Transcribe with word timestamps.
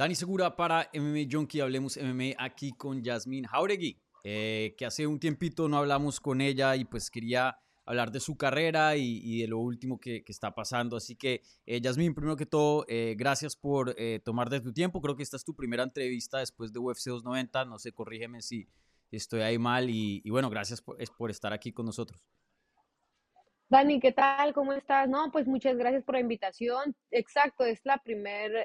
Dani 0.00 0.14
Segura 0.14 0.56
para 0.56 0.88
MMA 0.94 1.28
Junkie, 1.30 1.60
hablemos 1.60 1.98
MMA 1.98 2.32
aquí 2.38 2.72
con 2.72 3.02
Yasmín 3.02 3.44
Jauregui, 3.44 4.00
eh, 4.24 4.74
que 4.78 4.86
hace 4.86 5.06
un 5.06 5.20
tiempito 5.20 5.68
no 5.68 5.76
hablamos 5.76 6.20
con 6.20 6.40
ella 6.40 6.74
y 6.74 6.86
pues 6.86 7.10
quería 7.10 7.58
hablar 7.84 8.10
de 8.10 8.18
su 8.18 8.34
carrera 8.34 8.96
y, 8.96 9.42
de 9.42 9.46
lo 9.46 9.58
último 9.58 10.00
que, 10.00 10.24
está 10.26 10.54
pasando. 10.54 10.96
Así 10.96 11.16
que, 11.16 11.42
eh, 11.66 11.82
Yasmín, 11.82 12.14
primero 12.14 12.34
que 12.34 12.46
todo, 12.46 12.86
eh, 12.88 13.14
gracias 13.18 13.56
por 13.56 13.94
eh, 13.98 14.20
tomar 14.24 14.48
de 14.48 14.62
tu 14.62 14.72
tiempo. 14.72 15.02
Creo 15.02 15.16
que 15.16 15.22
esta 15.22 15.36
es 15.36 15.44
tu 15.44 15.54
primera 15.54 15.82
entrevista 15.82 16.38
después 16.38 16.72
de 16.72 16.78
UFC 16.78 17.10
290. 17.10 17.66
No 17.66 17.78
sé, 17.78 17.92
corrígeme 17.92 18.40
si 18.40 18.66
estoy 19.10 19.42
ahí 19.42 19.58
mal. 19.58 19.90
Y, 19.90 20.22
bueno, 20.30 20.48
gracias 20.48 20.80
por, 20.80 20.96
por 21.18 21.30
estar 21.30 21.52
aquí 21.52 21.72
con 21.72 21.84
nosotros. 21.84 22.24
Dani, 23.70 24.00
¿qué 24.00 24.10
tal? 24.10 24.52
¿Cómo 24.52 24.72
estás? 24.72 25.08
No, 25.08 25.30
pues 25.30 25.46
muchas 25.46 25.76
gracias 25.76 26.02
por 26.02 26.16
la 26.16 26.20
invitación. 26.20 26.96
Exacto, 27.12 27.64
es 27.64 27.80
la 27.84 27.98
primera 27.98 28.60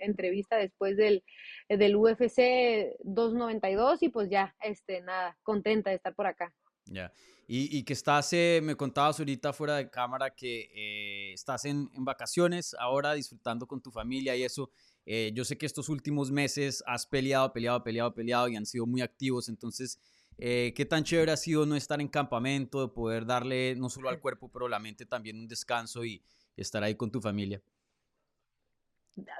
entrevista 0.00 0.56
después 0.56 0.96
del, 0.96 1.22
del 1.68 1.94
UFC 1.94 2.96
292 3.04 4.02
y 4.02 4.08
pues 4.08 4.30
ya, 4.30 4.56
este, 4.62 5.02
nada, 5.02 5.36
contenta 5.42 5.90
de 5.90 5.96
estar 5.96 6.14
por 6.14 6.26
acá. 6.26 6.54
Ya. 6.86 7.12
Y, 7.52 7.82
que 7.82 7.94
estás, 7.94 8.32
eh, 8.32 8.60
me 8.62 8.76
contabas 8.76 9.18
ahorita 9.18 9.52
fuera 9.52 9.74
de 9.76 9.90
cámara 9.90 10.30
que 10.30 10.70
eh, 10.72 11.32
estás 11.32 11.64
en, 11.64 11.90
vacaciones 11.96 12.76
ahora 12.78 13.12
disfrutando 13.14 13.66
con 13.66 13.82
tu 13.82 13.90
familia 13.90 14.36
y 14.36 14.44
eso. 14.44 14.70
Eh, 15.04 15.32
yo 15.34 15.44
sé 15.44 15.58
que 15.58 15.66
estos 15.66 15.88
últimos 15.88 16.30
meses 16.30 16.82
has 16.86 17.06
peleado, 17.06 17.52
peleado, 17.52 17.82
peleado, 17.82 18.14
peleado 18.14 18.48
y 18.48 18.54
han 18.54 18.66
sido 18.66 18.86
muy 18.86 19.02
activos. 19.02 19.48
Entonces, 19.48 19.98
¿qué 20.40 20.86
tan 20.88 21.04
chévere 21.04 21.32
ha 21.32 21.36
sido 21.36 21.66
no 21.66 21.76
estar 21.76 22.00
en 22.00 22.08
campamento, 22.08 22.80
de 22.80 22.92
poder 22.92 23.26
darle 23.26 23.74
no 23.76 23.88
solo 23.90 24.08
al 24.08 24.20
cuerpo, 24.20 24.50
pero 24.50 24.66
a 24.66 24.70
la 24.70 24.78
mente 24.78 25.06
también 25.06 25.38
un 25.38 25.48
descanso 25.48 26.04
y 26.04 26.22
estar 26.56 26.82
ahí 26.82 26.94
con 26.94 27.10
tu 27.10 27.20
familia? 27.20 27.62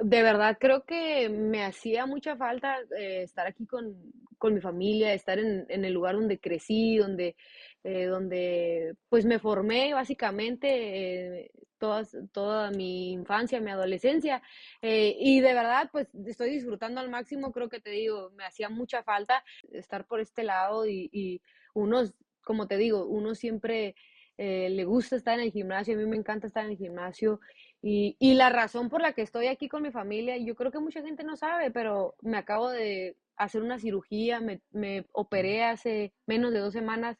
de 0.01 0.23
verdad 0.23 0.57
creo 0.59 0.85
que 0.85 1.29
me 1.29 1.65
hacía 1.65 2.07
mucha 2.07 2.37
falta 2.37 2.79
eh, 2.99 3.23
estar 3.23 3.47
aquí 3.47 3.67
con, 3.67 3.97
mi 4.43 4.61
familia, 4.61 5.13
estar 5.13 5.39
en, 5.39 5.67
el 5.69 5.93
lugar 5.93 6.15
donde 6.15 6.39
crecí, 6.39 6.97
donde, 6.97 7.37
eh, 7.85 8.07
donde 8.07 8.97
pues 9.09 9.25
me 9.25 9.39
formé 9.39 9.95
básicamente 9.95 11.45
eh, 11.45 11.51
toda 11.79 12.71
mi 12.71 13.13
infancia, 13.13 13.61
mi 13.61 13.71
adolescencia. 13.71 14.43
y 14.83 15.41
de 15.41 15.55
verdad 15.55 15.89
pues 15.91 16.09
estoy 16.27 16.51
disfrutando 16.51 17.01
al 17.01 17.09
máximo, 17.09 17.53
creo 17.53 17.71
que 17.71 17.81
te 17.81 17.91
digo, 17.91 18.31
me 18.37 18.45
hacía 18.45 18.69
mucha 18.69 19.03
falta 19.03 19.43
estar 19.73 20.07
por 20.07 20.21
este 20.21 20.43
lado 20.45 20.87
y, 20.87 21.09
y 21.11 21.41
uno, 21.73 22.03
como 22.45 22.67
te 22.67 22.77
digo, 22.77 23.07
uno 23.07 23.35
siempre 23.35 23.95
le 24.37 24.85
gusta 24.85 25.17
estar 25.17 25.39
en 25.39 25.45
el 25.45 25.53
gimnasio, 25.53 25.95
a 25.95 25.99
mí 25.99 26.07
me 26.07 26.17
encanta 26.17 26.47
estar 26.47 26.65
en 26.65 26.73
el 26.73 26.79
gimnasio 26.79 27.41
y, 27.83 28.17
y, 28.19 28.35
la 28.35 28.51
razón 28.51 28.91
por 28.91 29.01
la 29.01 29.13
que 29.15 29.23
estoy 29.23 29.47
aquí 29.47 29.69
con 29.69 29.83
mi 29.83 29.91
familia, 29.91 30.37
yo 30.37 30.55
creo 30.55 30.71
que 30.71 30.81
mucha 30.81 31.03
gente 31.03 31.25
no 31.25 31.37
sabe, 31.37 31.71
pero 31.71 32.15
me 32.21 32.37
acabo 32.37 32.69
de 32.69 33.17
hacer 33.37 33.63
una 33.63 33.79
cirugía, 33.79 34.39
me, 34.41 34.61
me 34.71 35.07
operé 35.13 35.65
hace 35.65 36.13
menos 36.27 36.53
de 36.53 36.59
dos 36.59 36.75
semanas 36.75 37.17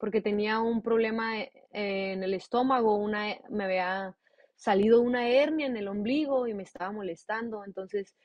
porque 0.00 0.22
tenía 0.22 0.60
un 0.60 0.82
problema 0.82 1.40
eh, 1.42 1.50
en 1.72 2.24
el 2.24 2.34
estómago, 2.34 2.96
una, 2.96 3.36
me 3.50 3.64
había 3.64 4.16
salido 4.56 5.00
una 5.00 5.28
hernia 5.28 5.66
en 5.66 5.76
el 5.76 5.88
ombligo 5.88 6.48
y 6.48 6.54
me 6.54 6.62
estaba 6.62 6.90
molestando, 6.90 7.64
entonces 7.64 8.16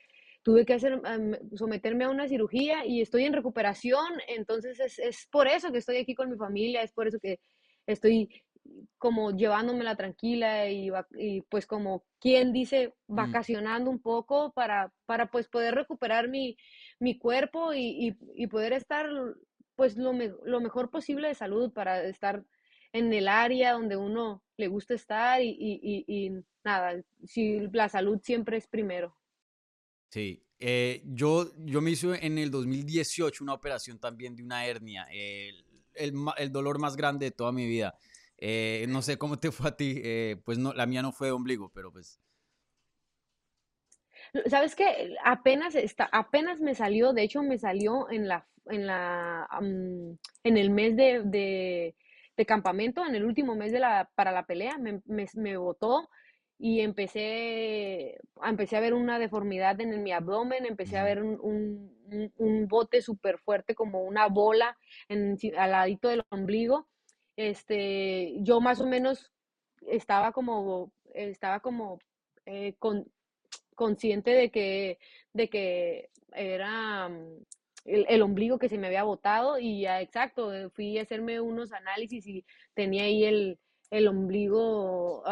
tuve 0.42 0.66
que 0.66 0.74
hacer, 0.74 1.02
someterme 1.56 2.06
a 2.06 2.10
una 2.10 2.28
cirugía 2.28 2.86
y 2.86 3.02
estoy 3.02 3.26
en 3.26 3.34
recuperación, 3.34 4.06
entonces 4.28 4.80
es, 4.80 5.00
es 5.00 5.28
por 5.30 5.48
eso 5.48 5.72
que 5.72 5.80
estoy 5.80 5.98
aquí 5.98 6.16
con 6.16 6.32
mi 6.32 6.38
familia, 6.38 6.82
es 6.82 6.94
por 6.94 7.08
eso 7.08 7.20
que 7.20 7.40
estoy 7.86 8.30
como 8.98 9.32
llevándomela 9.32 9.96
tranquila 9.96 10.70
y, 10.70 10.90
y, 11.18 11.42
pues 11.44 11.68
como 11.68 12.04
quien 12.20 12.54
dice 12.54 12.94
mm. 13.08 13.16
vacacionando 13.16 13.92
un 13.92 14.00
poco 14.00 14.52
para, 14.54 14.92
para 15.06 15.30
pues 15.30 15.48
poder 15.48 15.76
recuperar 15.76 16.30
mi, 16.30 16.58
mi 17.00 17.18
cuerpo 17.18 17.74
y, 17.74 18.16
y, 18.36 18.48
poder 18.48 18.74
estar 18.74 19.08
pues 19.76 19.98
lo, 19.98 20.14
lo, 20.14 20.62
mejor 20.62 20.90
posible 20.90 21.28
de 21.28 21.36
salud 21.36 21.72
para 21.72 22.04
estar 22.04 22.44
en 22.94 23.12
el 23.14 23.28
área 23.28 23.74
donde 23.74 23.98
uno 23.98 24.44
le 24.58 24.68
gusta 24.68 24.94
estar 24.94 25.42
y, 25.42 25.56
y 25.60 26.32
nada, 26.64 27.02
si 27.26 27.68
la 27.72 27.90
salud 27.90 28.20
siempre 28.22 28.58
es 28.58 28.68
primero. 28.68 29.16
Sí, 30.10 30.46
eh, 30.60 31.02
yo, 31.06 31.52
yo 31.58 31.82
me 31.82 31.92
hice 31.92 32.26
en 32.26 32.38
el 32.38 32.50
2018 32.50 33.44
una 33.44 33.54
operación 33.54 34.00
también 34.00 34.36
de 34.36 34.44
una 34.44 34.66
hernia, 34.66 35.08
el, 35.12 35.66
el, 35.94 36.14
el 36.38 36.52
dolor 36.52 36.80
más 36.80 36.96
grande 36.96 37.26
de 37.26 37.32
toda 37.32 37.52
mi 37.52 37.68
vida. 37.68 37.98
Eh, 38.38 38.86
no 38.90 39.02
sé 39.02 39.18
cómo 39.18 39.40
te 39.40 39.52
fue 39.52 39.70
a 39.70 39.76
ti, 39.76 40.02
eh, 40.04 40.42
pues 40.44 40.58
no, 40.58 40.74
la 40.74 40.86
mía 40.86 41.02
no 41.02 41.12
fue 41.12 41.28
de 41.28 41.34
ombligo, 41.34 41.72
pero 41.74 41.92
pues... 41.92 42.20
¿Sabes 44.48 44.76
qué? 44.76 45.16
Apenas, 45.24 45.76
está, 45.76 46.10
apenas 46.12 46.60
me 46.60 46.76
salió, 46.76 47.14
de 47.14 47.24
hecho 47.24 47.42
me 47.44 47.58
salió 47.58 48.10
en 48.10 48.28
la, 48.28 48.48
en 48.68 48.88
la, 48.88 49.48
en 49.62 50.58
el 50.58 50.70
mes 50.70 50.96
de, 50.96 51.94
de, 52.36 52.46
campamento, 52.46 53.06
en 53.06 53.16
el 53.16 53.26
último 53.26 53.56
mes 53.56 53.72
de 53.72 53.80
la, 53.80 54.10
para 54.16 54.32
la 54.32 54.46
pelea, 54.46 54.78
me, 54.78 55.02
me, 55.06 55.28
me 55.36 55.58
botó 55.58 56.10
y 56.58 56.82
empecé, 56.82 58.18
empecé 58.44 58.78
a 58.78 58.82
ver 58.82 58.94
una 58.94 59.20
deformidad 59.20 59.80
en, 59.82 60.02
mi 60.04 60.12
abdomen, 60.12 60.66
empecé 60.66 60.98
a 60.98 61.04
ver 61.04 61.22
un, 61.22 61.40
un, 61.42 62.34
un 62.38 62.68
bote 62.68 63.02
súper 63.02 63.40
fuerte 63.40 63.76
como 63.76 64.04
una 64.04 64.28
bola 64.28 64.78
en, 65.10 65.38
al 65.58 65.72
ladito 65.72 66.08
del 66.08 66.24
ombligo. 66.30 66.88
Este, 67.36 68.36
yo 68.42 68.62
más 68.62 68.80
o 68.80 68.88
menos 68.88 69.32
estaba 69.82 70.32
como, 70.32 70.94
estaba 71.14 71.60
como 71.60 72.00
eh, 72.46 72.76
consciente 73.76 74.32
de 74.32 74.50
que, 74.50 74.98
de 75.34 75.50
que 75.50 76.10
era 76.32 77.10
mm, 77.86 78.06
el, 78.08 78.22
ombligo 78.22 78.60
que 78.60 78.70
se 78.70 78.78
me 78.78 78.88
había 78.88 79.04
botado 79.04 79.60
y 79.60 79.82
ya 79.82 80.02
exacto, 80.02 80.54
eh, 80.54 80.70
fui 80.70 80.98
a 80.98 81.04
hacerme 81.04 81.40
unos 81.40 81.72
análisis 81.74 82.26
y 82.28 82.46
tenía 82.74 83.04
ahí 83.04 83.26
el, 83.26 83.60
el 83.92 84.08
ombligo, 84.08 85.24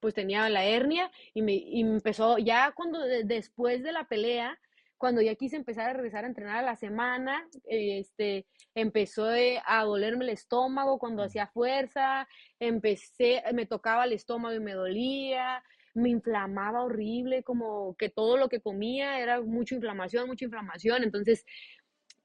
pues 0.00 0.14
tenía 0.14 0.48
la 0.48 0.64
hernia 0.64 1.10
y 1.34 1.42
me, 1.42 1.54
y 1.54 1.80
empezó, 1.80 2.38
ya 2.38 2.72
cuando 2.72 3.00
después 3.24 3.82
de 3.82 3.92
la 3.92 4.04
pelea, 4.04 4.58
cuando 4.96 5.22
ya 5.22 5.34
quise 5.36 5.56
empezar 5.56 5.90
a 5.90 5.92
regresar 5.92 6.24
a 6.24 6.28
entrenar 6.28 6.58
a 6.58 6.62
la 6.62 6.76
semana, 6.76 7.48
este, 7.66 8.46
empezó 8.74 9.32
eh, 9.32 9.62
a 9.64 9.84
dolerme 9.84 10.24
el 10.24 10.30
estómago 10.30 10.98
cuando 10.98 11.22
hacía 11.22 11.46
fuerza, 11.46 12.28
empecé, 12.58 13.42
me 13.54 13.66
tocaba 13.66 14.04
el 14.04 14.12
estómago 14.12 14.56
y 14.56 14.60
me 14.60 14.74
dolía, 14.74 15.62
me 15.98 16.10
inflamaba 16.10 16.82
horrible, 16.82 17.42
como 17.42 17.94
que 17.96 18.08
todo 18.08 18.36
lo 18.36 18.48
que 18.48 18.60
comía 18.60 19.20
era 19.20 19.40
mucha 19.40 19.74
inflamación, 19.74 20.26
mucha 20.28 20.44
inflamación, 20.44 21.02
entonces 21.02 21.44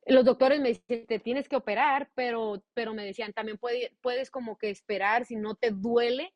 los 0.06 0.26
doctores 0.26 0.60
me 0.60 0.70
dicen, 0.70 1.06
te 1.06 1.20
tienes 1.20 1.48
que 1.48 1.56
operar, 1.56 2.10
pero, 2.16 2.64
pero 2.74 2.94
me 2.94 3.06
decían, 3.06 3.34
también 3.34 3.58
puedes 3.58 4.32
como 4.32 4.58
que 4.58 4.70
esperar 4.70 5.26
si 5.26 5.36
no 5.36 5.56
te 5.56 5.72
duele, 5.72 6.34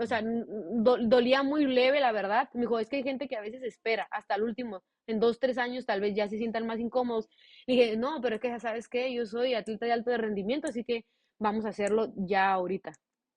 o 0.00 0.06
sea, 0.06 0.22
dolía 0.22 1.42
muy 1.42 1.66
leve, 1.66 2.00
la 2.00 2.12
verdad. 2.12 2.48
Me 2.54 2.62
dijo, 2.62 2.78
es 2.78 2.88
que 2.88 2.96
hay 2.96 3.02
gente 3.02 3.28
que 3.28 3.36
a 3.36 3.40
veces 3.40 3.62
espera 3.62 4.06
hasta 4.10 4.36
el 4.36 4.42
último, 4.42 4.82
en 5.06 5.18
dos, 5.18 5.38
tres 5.40 5.58
años 5.58 5.86
tal 5.86 6.00
vez 6.00 6.14
ya 6.14 6.28
se 6.28 6.38
sientan 6.38 6.66
más 6.66 6.78
incómodos. 6.78 7.28
Y 7.66 7.76
dije, 7.76 7.96
no, 7.96 8.20
pero 8.20 8.36
es 8.36 8.40
que 8.40 8.48
ya 8.48 8.60
sabes 8.60 8.88
que 8.88 9.12
yo 9.12 9.26
soy 9.26 9.54
atleta 9.54 9.86
de 9.86 9.92
alto 9.92 10.10
de 10.10 10.18
rendimiento, 10.18 10.68
así 10.68 10.84
que 10.84 11.04
vamos 11.38 11.64
a 11.64 11.70
hacerlo 11.70 12.12
ya 12.16 12.52
ahorita. 12.52 12.92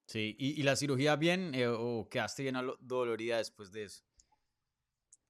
Sí, 0.09 0.35
¿y, 0.39 0.63
la 0.63 0.75
cirugía 0.75 1.15
bien 1.17 1.53
eh, 1.53 1.67
o 1.67 2.09
quedaste 2.09 2.41
bien 2.41 2.55
dolorida 2.79 3.37
después 3.37 3.71
de 3.71 3.83
eso? 3.83 4.03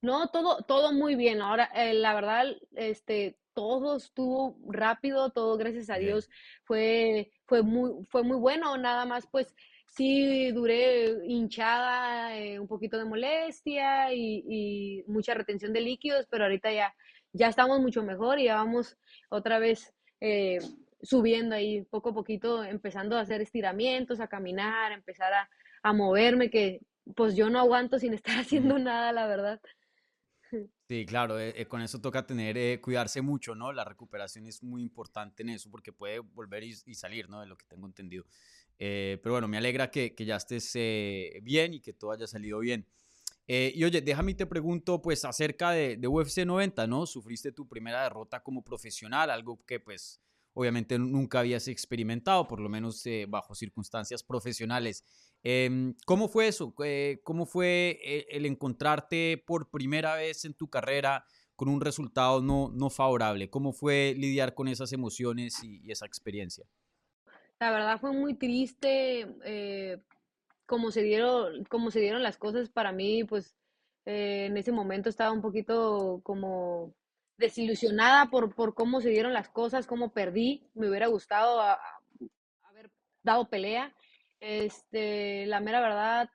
No, 0.02 0.30
todo, 0.30 0.64
todo 0.64 0.94
muy 0.94 1.16
bien. 1.16 1.42
Ahora, 1.42 1.66
eh, 1.76 1.94
la 1.94 2.14
verdad, 2.14 2.46
este, 2.78 3.38
todo 3.54 3.98
estuvo 3.98 4.58
rápido, 4.66 5.32
todo, 5.32 5.58
gracias 5.58 5.90
a 5.90 5.98
Dios, 5.98 6.30
fue, 6.64 7.30
fue, 7.46 7.62
muy, 7.62 8.06
fue 8.08 8.24
muy 8.24 8.38
bueno. 8.38 8.78
Nada 8.78 9.04
más, 9.04 9.28
pues, 9.28 9.54
sí 9.86 10.50
duré 10.54 11.28
hinchada, 11.28 12.38
eh, 12.38 12.58
un 12.58 12.70
poquito 12.70 12.98
de 12.98 13.04
molestia 13.04 14.14
y, 14.14 15.04
mucha 15.08 15.34
retención 15.34 15.74
de 15.74 15.82
líquidos, 15.82 16.26
pero 16.32 16.46
ahorita 16.46 16.72
ya, 16.72 16.96
ya 17.34 17.50
estamos 17.50 17.82
mucho 17.82 18.02
mejor 18.02 18.40
y 18.40 18.46
ya 18.46 18.56
vamos 18.56 18.98
otra 19.28 19.60
vez 19.60 19.94
eh, 20.22 20.60
subiendo 21.02 21.56
ahí 21.56 21.84
poco 21.84 22.10
a 22.10 22.14
poquito, 22.14 22.64
empezando 22.64 23.18
a 23.18 23.22
hacer 23.22 23.42
estiramientos, 23.42 24.20
a 24.20 24.28
caminar, 24.28 24.92
a 24.92 24.96
empezar 24.96 25.34
a, 25.34 25.50
a 25.84 25.94
moverme, 25.94 26.50
que 26.50 26.82
pues 27.16 27.36
yo 27.36 27.50
no 27.50 27.60
aguanto 27.60 28.00
sin 28.00 28.14
estar 28.14 28.38
haciendo 28.40 28.80
nada, 28.80 29.12
la 29.12 29.28
verdad. 29.28 29.62
Sí, 30.88 31.06
claro, 31.06 31.40
eh, 31.40 31.68
con 31.68 31.82
eso 31.82 32.02
toca 32.02 32.26
tener, 32.26 32.82
cuidarse 32.82 33.22
mucho, 33.22 33.54
¿no? 33.54 33.72
La 33.72 33.86
recuperación 33.86 34.48
es 34.48 34.64
muy 34.64 34.82
importante 34.82 35.44
en 35.44 35.50
eso 35.50 35.70
porque 35.70 35.94
puede 35.94 36.18
volver 36.20 36.64
y, 36.64 36.74
y 36.88 36.96
salir, 36.96 37.30
¿no? 37.30 37.42
De 37.42 37.46
lo 37.46 37.56
que 37.56 37.66
tengo 37.68 37.86
entendido. 37.86 38.26
Eh, 38.80 39.20
pero 39.22 39.34
bueno, 39.34 39.48
me 39.50 39.58
alegra 39.58 39.92
que, 39.92 40.16
ya 40.18 40.38
estés 40.38 40.72
eh, 40.76 41.40
bien 41.44 41.74
y 41.74 41.82
que 41.82 41.94
todo 41.94 42.14
haya 42.14 42.28
salido 42.28 42.60
bien. 42.60 42.88
Eh, 43.46 43.74
y 43.76 43.84
oye, 43.84 44.02
déjame 44.02 44.36
te 44.36 44.46
pregunto 44.46 45.02
pues 45.02 45.26
acerca 45.26 45.72
de, 45.72 45.98
de, 45.98 46.08
UFC 46.08 46.46
90, 46.46 46.88
¿no? 46.88 47.06
Sufriste 47.06 47.52
tu 47.52 47.68
primera 47.68 48.04
derrota 48.04 48.42
como 48.42 48.64
profesional, 48.64 49.30
algo 49.30 49.66
que 49.66 49.80
pues 49.80 50.22
obviamente 50.60 51.00
nunca 51.00 51.40
habías 51.40 51.70
experimentado, 51.70 52.46
por 52.46 52.60
lo 52.60 52.68
menos 52.68 53.04
bajo 53.30 53.56
circunstancias 53.56 54.24
profesionales. 54.24 55.06
Em, 55.42 55.96
¿Cómo 56.06 56.28
fue 56.28 56.48
eso? 56.48 56.74
Eh, 56.84 57.22
¿Cómo 57.24 57.46
fue 57.46 57.98
eh, 58.04 58.28
el 58.32 58.46
encontrarte 58.46 59.42
por 59.48 59.70
primera 59.70 60.16
vez 60.16 60.44
en 60.44 60.54
tu 60.54 60.70
carrera 60.70 61.24
con 61.56 61.70
un 61.70 61.80
resultado 61.80 62.42
no, 62.42 62.72
no 62.74 62.90
favorable? 62.90 63.50
¿Cómo 63.50 63.72
fue 63.72 64.14
lidiar 64.18 64.54
con 64.54 64.68
esas 64.68 64.92
emociones 64.92 65.64
y, 65.64 65.90
esa 65.90 66.06
experiencia? 66.06 66.66
La 67.60 67.72
verdad 67.72 68.00
fue 68.00 68.12
muy 68.12 68.34
triste 68.34 69.28
eh, 69.46 70.02
como 70.66 70.92
se 70.92 71.04
dieron, 71.04 71.66
se 71.90 72.00
dieron 72.02 72.22
las 72.22 72.38
cosas 72.38 72.70
para 72.70 72.92
mí, 72.92 73.24
pues 73.24 73.56
en 74.06 74.58
ese 74.58 74.72
momento 74.72 75.08
estaba 75.08 75.32
un 75.32 75.42
poquito 75.42 76.20
como 76.24 76.96
desilusionada 77.40 78.28
por, 78.28 78.54
por 78.54 78.76
cómo 78.76 79.02
se 79.02 79.10
dieron 79.10 79.34
las 79.34 79.50
cosas, 79.50 79.88
cómo 79.88 80.12
perdí. 80.12 80.70
Me 80.76 80.90
hubiera 80.90 81.08
gustado 81.08 81.62
haber 81.62 82.92
dado 83.24 83.50
pelea 83.50 83.94
este, 84.40 85.46
la 85.48 85.60
mera 85.60 85.82
verdad, 85.82 86.30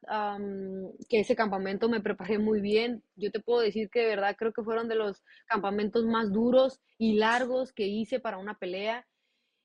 que 1.09 1.21
ese 1.21 1.37
campamento 1.37 1.89
me 1.89 2.01
preparé 2.01 2.39
muy 2.39 2.61
bien. 2.61 3.03
Yo 3.17 3.31
te 3.31 3.41
puedo 3.41 3.61
decir 3.61 3.89
que 3.91 4.01
de 4.01 4.09
verdad 4.09 4.37
creo 4.39 4.53
que 4.53 4.63
fueron 4.63 4.89
de 4.89 4.97
los 4.97 5.23
campamentos 5.47 6.05
más 6.05 6.33
duros 6.33 6.81
y 6.99 7.17
largos 7.17 7.73
que 7.73 7.87
hice 7.87 8.21
para 8.21 8.39
una 8.39 8.59
pelea. 8.59 9.07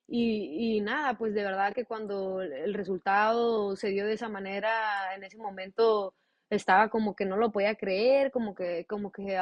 Y, 0.08 0.78
y 0.78 0.82
nada, 0.82 1.18
pues 1.18 1.34
de 1.36 1.44
verdad 1.44 1.74
que 1.74 1.86
cuando 1.86 2.42
el 2.42 2.74
resultado 2.74 3.76
se 3.76 3.90
dio 3.90 4.06
de 4.06 4.14
esa 4.14 4.30
manera, 4.30 5.14
en 5.16 5.24
ese 5.24 5.38
momento 5.38 6.16
estaba 6.50 6.90
como 6.90 7.16
que 7.16 7.26
no 7.26 7.38
lo 7.38 7.52
podía 7.52 7.76
creer, 7.76 8.32
como 8.32 8.56
que, 8.56 8.86
como 8.88 9.12
que 9.12 9.38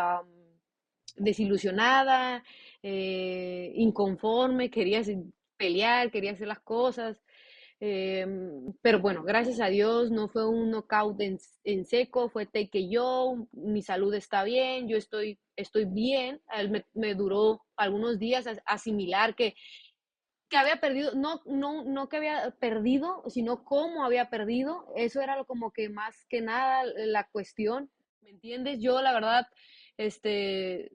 desilusionada, 1.18 2.44
eh, 2.84 3.72
inconforme, 3.76 4.70
quería 4.70 5.02
pelear, 5.58 6.12
quería 6.12 6.32
hacer 6.32 6.48
las 6.48 6.60
cosas. 6.60 7.18
Em, 7.80 8.74
pero 8.82 9.00
bueno, 9.00 9.22
gracias 9.24 9.60
a 9.60 9.68
Dios 9.68 10.10
no 10.10 10.30
fue 10.30 10.48
un 10.48 10.72
knockout 10.72 11.22
en, 11.22 11.86
seco, 11.86 12.30
fue 12.30 12.48
take 12.48 12.90
yo, 12.90 13.48
mi 13.52 13.84
salud 13.84 14.14
está 14.16 14.44
bien, 14.44 14.88
yo 14.88 14.98
estoy, 14.98 15.40
estoy 15.56 15.86
bien. 15.86 16.42
Me, 16.94 17.14
duró 17.14 17.62
algunos 17.76 18.18
días 18.18 18.48
asimilar 18.66 19.36
que, 19.36 19.56
que 20.50 20.58
había 20.58 20.80
perdido, 20.80 21.14
no, 21.16 21.42
no, 21.46 21.84
no 21.84 22.10
que 22.10 22.18
había 22.18 22.52
perdido, 22.60 23.24
sino 23.28 23.64
cómo 23.64 24.04
había 24.04 24.30
perdido. 24.30 24.88
Eso 24.96 25.22
era 25.22 25.44
como 25.44 25.72
que 25.72 25.90
más 25.90 26.26
que 26.30 26.42
nada 26.42 26.84
la 26.96 27.28
cuestión, 27.30 27.92
¿me 28.22 28.32
entiendes? 28.32 28.80
Yo 28.82 29.02
la 29.02 29.14
verdad, 29.14 29.48
este, 29.98 30.92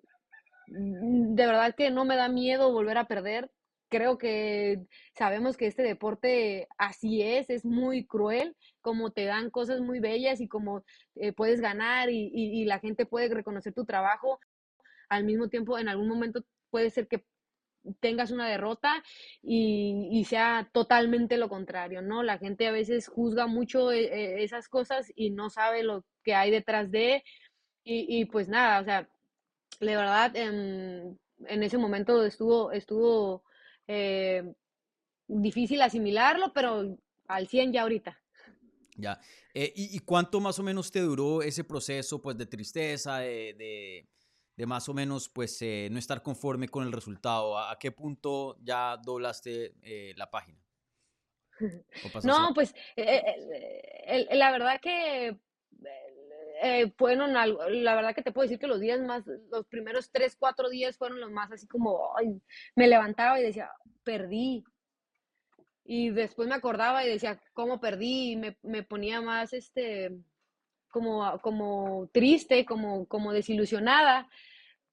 de 0.74 1.46
verdad 1.46 1.74
que 1.74 1.90
no 1.90 2.04
me 2.04 2.16
da 2.16 2.28
miedo 2.28 2.72
volver 2.72 2.98
a 2.98 3.06
perder 3.06 3.50
creo 3.92 4.16
que 4.16 4.86
sabemos 5.14 5.58
que 5.58 5.66
este 5.66 5.82
deporte 5.82 6.66
así 6.78 7.20
es, 7.20 7.50
es 7.50 7.66
muy 7.66 8.06
cruel, 8.06 8.56
como 8.80 9.10
te 9.10 9.26
dan 9.26 9.50
cosas 9.50 9.82
muy 9.82 10.00
bellas 10.00 10.40
y 10.40 10.48
como 10.48 10.82
eh, 11.16 11.34
puedes 11.34 11.60
ganar 11.60 12.08
y, 12.10 12.64
la 12.64 12.78
gente 12.78 13.04
puede 13.04 13.28
reconocer 13.28 13.74
tu 13.74 13.84
trabajo, 13.84 14.40
al 15.10 15.24
mismo 15.24 15.48
tiempo 15.48 15.78
en 15.78 15.90
algún 15.90 16.08
momento 16.08 16.42
puede 16.70 16.88
ser 16.88 17.06
que 17.06 17.26
tengas 18.00 18.30
una 18.30 18.48
derrota 18.48 19.02
y, 19.42 20.24
sea 20.26 20.70
totalmente 20.72 21.36
lo 21.36 21.50
contrario, 21.50 22.00
¿no? 22.00 22.22
La 22.22 22.38
gente 22.38 22.66
a 22.68 22.72
veces 22.72 23.08
juzga 23.08 23.46
mucho 23.46 23.92
eh, 23.92 24.04
eh, 24.04 24.42
esas 24.42 24.68
cosas 24.68 25.12
y 25.14 25.32
no 25.32 25.50
sabe 25.50 25.82
lo 25.82 26.06
que 26.24 26.34
hay 26.34 26.50
detrás 26.50 26.90
de, 26.90 27.22
y, 27.84 28.24
pues 28.26 28.48
nada, 28.48 28.80
o 28.80 28.84
sea, 28.84 29.08
de 29.86 29.96
verdad, 29.96 30.36
en, 30.36 31.18
en 31.46 31.62
ese 31.62 31.78
momento 31.78 32.24
estuvo, 32.24 32.72
estuvo 32.72 33.42
eh, 33.86 34.54
difícil 35.26 35.82
asimilarlo, 35.82 36.52
pero 36.52 36.96
al 37.26 37.48
100 37.48 37.72
ya 37.72 37.82
ahorita. 37.82 38.18
Ya. 38.96 39.20
Eh, 39.54 39.72
¿y, 39.74 39.98
cuánto 40.00 40.40
más 40.40 40.58
o 40.58 40.62
menos 40.62 40.90
te 40.90 41.00
duró 41.00 41.42
ese 41.42 41.64
proceso 41.64 42.20
pues 42.20 42.36
de 42.36 42.46
tristeza, 42.46 43.18
de, 43.18 44.06
de, 44.56 44.66
más 44.66 44.88
o 44.88 44.94
menos 44.94 45.28
pues 45.28 45.60
eh, 45.62 45.88
no 45.90 45.98
estar 45.98 46.22
conforme 46.22 46.68
con 46.68 46.84
el 46.86 46.92
resultado? 46.92 47.58
¿A, 47.58 47.78
qué 47.78 47.90
punto 47.90 48.56
ya 48.62 48.96
doblaste 49.02 49.74
la 50.16 50.30
página? 50.30 50.58
No, 52.24 52.52
pues 52.54 52.74
la 52.96 54.50
verdad 54.50 54.80
que 54.80 55.36
eh, 56.62 56.92
fueron, 56.96 57.32
la 57.32 57.94
verdad 57.94 58.14
que 58.14 58.22
te 58.22 58.32
puedo 58.32 58.44
decir 58.44 58.58
que 58.58 58.66
los 58.66 58.80
días 58.80 59.00
más, 59.00 59.24
los 59.50 59.66
primeros 59.66 60.10
tres, 60.10 60.36
cuatro 60.38 60.70
días 60.70 60.96
fueron 60.96 61.20
los 61.20 61.30
más 61.30 61.50
así 61.52 61.66
como, 61.66 62.14
me 62.76 62.88
levantaba 62.88 63.40
y 63.40 63.42
decía, 63.42 63.70
perdí. 64.04 64.64
Y 65.84 66.10
después 66.10 66.48
me 66.48 66.54
acordaba 66.54 67.04
y 67.04 67.08
decía, 67.08 67.40
¿cómo 67.52 67.80
perdí? 67.80 68.32
Y 68.32 68.36
me, 68.36 68.56
me 68.62 68.82
ponía 68.82 69.20
más, 69.20 69.52
este, 69.52 70.12
como, 70.90 71.40
como 71.40 72.08
triste, 72.12 72.64
como, 72.64 73.06
como 73.06 73.32
desilusionada 73.32 74.28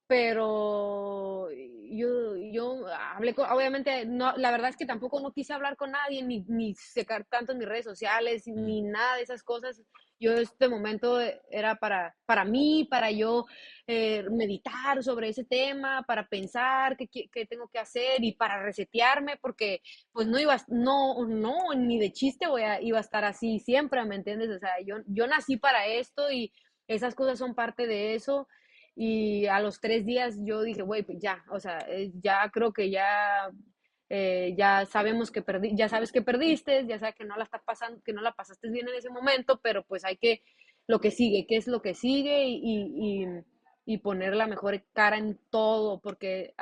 pero 0.10 1.51
yo, 1.51 2.36
yo 2.51 2.88
hablé 2.88 3.36
con, 3.36 3.48
obviamente, 3.48 4.07
no, 4.07 4.36
la 4.38 4.50
verdad 4.50 4.71
es 4.71 4.75
que 4.75 4.88
tampoco 4.88 5.19
no 5.19 5.31
quise 5.31 5.54
hablar 5.54 5.77
con 5.77 5.92
nadie, 5.92 6.24
ni, 6.24 6.44
ni 6.48 6.74
secar 6.74 7.25
tanto 7.25 7.51
en 7.51 7.60
mis 7.60 7.68
redes 7.68 7.86
sociales, 7.86 8.48
ni 8.48 8.81
nada 8.81 9.18
de 9.18 9.21
esas 9.21 9.44
cosas. 9.44 9.83
Yo 10.19 10.33
este 10.33 10.68
momento 10.68 11.19
era 11.50 11.75
para, 11.75 12.16
para 12.25 12.44
mí, 12.44 12.88
para 12.89 13.10
yo 13.12 13.45
eh, 13.88 14.25
meditar 14.30 15.01
sobre 15.04 15.30
ese 15.30 15.45
tema, 15.45 16.04
para 16.07 16.27
pensar 16.27 16.98
qué, 16.98 17.07
qué, 17.07 17.45
tengo 17.45 17.68
que 17.69 17.80
hacer 17.80 18.24
y 18.24 18.33
para 18.33 18.62
resetearme, 18.62 19.38
porque 19.38 19.81
pues 20.12 20.27
no 20.27 20.38
iba, 20.39 20.57
no, 20.68 21.25
no, 21.25 21.74
ni 21.75 22.00
de 22.00 22.12
chiste 22.12 22.48
voy 22.48 22.63
a, 22.63 22.81
iba 22.81 22.98
a 22.98 23.01
estar 23.01 23.24
así 23.24 23.60
siempre, 23.60 24.04
¿me 24.06 24.16
entiendes? 24.16 24.50
O 24.50 24.60
sea, 24.60 24.74
yo, 24.86 24.98
yo 25.07 25.27
nací 25.27 25.57
para 25.57 25.88
esto 25.88 26.31
y 26.31 26.51
esas 26.88 27.16
cosas 27.16 27.39
son 27.39 27.56
parte 27.56 27.88
de 27.88 28.16
eso 28.16 28.48
y 29.01 29.45
a 29.48 29.62
los 29.62 29.80
tres 29.80 30.06
días 30.06 30.36
yo 30.42 30.62
dije, 30.62 30.81
güey, 30.81 31.04
pues 31.04 31.19
ya, 31.21 31.45
o 31.51 31.60
sea, 31.62 31.77
eh, 31.88 32.12
ya 32.21 32.50
creo 32.51 32.74
que 32.74 32.89
ya, 32.89 33.50
eh, 34.09 34.56
ya 34.57 34.85
sabemos 34.85 35.31
que 35.31 35.41
perdí, 35.41 35.75
ya 35.75 35.88
sabes 35.88 36.11
que 36.11 36.21
perdiste, 36.21 36.85
ya 36.88 37.00
sabes 37.00 37.15
que 37.15 37.25
no 37.25 37.38
la 37.38 37.44
estás 37.44 37.61
pasando, 37.63 38.01
que 38.03 38.13
no 38.13 38.21
la 38.21 38.33
pasaste 38.33 38.69
bien 38.69 38.88
en 38.88 38.95
ese 38.95 39.09
momento, 39.09 39.59
pero 39.61 39.83
pues 39.83 40.03
hay 40.03 40.17
que, 40.17 40.41
lo 40.88 41.00
que 41.00 41.11
sigue, 41.11 41.45
qué 41.47 41.57
es 41.57 41.67
lo 41.67 41.81
que 41.81 41.94
sigue 41.94 42.45
y, 42.47 43.25
y, 43.85 43.97
poner 44.00 44.35
la 44.35 44.45
mejor 44.45 44.83
cara 44.94 45.17
en 45.17 45.39
todo, 45.50 46.00
porque 46.00 46.53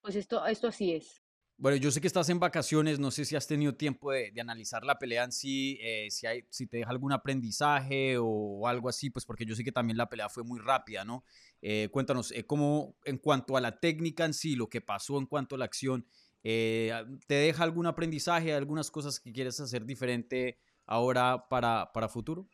pues 0.00 0.16
esto, 0.16 0.44
esto 0.46 0.68
así 0.68 0.94
es. 0.94 1.22
Bueno, 1.60 1.76
yo 1.76 1.90
sé 1.90 2.00
que 2.00 2.06
estás 2.06 2.30
en 2.30 2.40
vacaciones, 2.40 2.98
no 2.98 3.10
sé 3.10 3.26
si 3.26 3.36
has 3.36 3.46
tenido 3.46 3.74
tiempo 3.74 4.12
de, 4.12 4.32
analizar 4.40 4.82
la 4.82 4.98
pelea 4.98 5.24
en 5.24 5.30
sí, 5.30 5.78
eh, 5.82 6.06
si, 6.10 6.26
hay, 6.26 6.42
si 6.48 6.66
te 6.66 6.78
deja 6.78 6.90
algún 6.90 7.12
aprendizaje 7.12 8.16
o, 8.18 8.66
algo 8.66 8.88
así, 8.88 9.10
pues 9.10 9.26
porque 9.26 9.44
yo 9.44 9.54
sé 9.54 9.62
que 9.62 9.70
también 9.70 9.98
la 9.98 10.08
pelea 10.08 10.30
fue 10.30 10.42
muy 10.42 10.58
rápida, 10.58 11.04
¿no? 11.04 11.22
Eh, 11.60 11.90
cuéntanos, 11.92 12.32
eh, 12.32 12.46
¿cómo 12.46 12.96
en 13.04 13.18
cuanto 13.18 13.58
a 13.58 13.60
la 13.60 13.78
técnica 13.78 14.24
en 14.24 14.32
sí, 14.32 14.56
lo 14.56 14.70
que 14.70 14.80
pasó 14.80 15.18
en 15.18 15.26
cuanto 15.26 15.54
a 15.54 15.58
la 15.58 15.66
acción, 15.66 16.06
¿te 16.42 17.34
deja 17.34 17.64
algún 17.64 17.86
aprendizaje, 17.86 18.54
algunas 18.54 18.90
cosas 18.90 19.20
que 19.20 19.32
quieres 19.32 19.60
hacer 19.60 19.84
diferente 19.84 20.58
ahora 20.86 21.48
para, 21.48 21.90
para 21.92 22.08
futuro? 22.08 22.48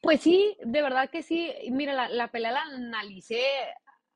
Pues 0.00 0.20
sí, 0.20 0.56
de 0.64 0.82
verdad 0.82 1.10
que 1.10 1.22
sí. 1.22 1.52
Mira, 1.70 1.94
la, 1.94 2.08
la 2.08 2.32
pelea 2.32 2.52
la 2.52 2.62
analicé 2.62 3.44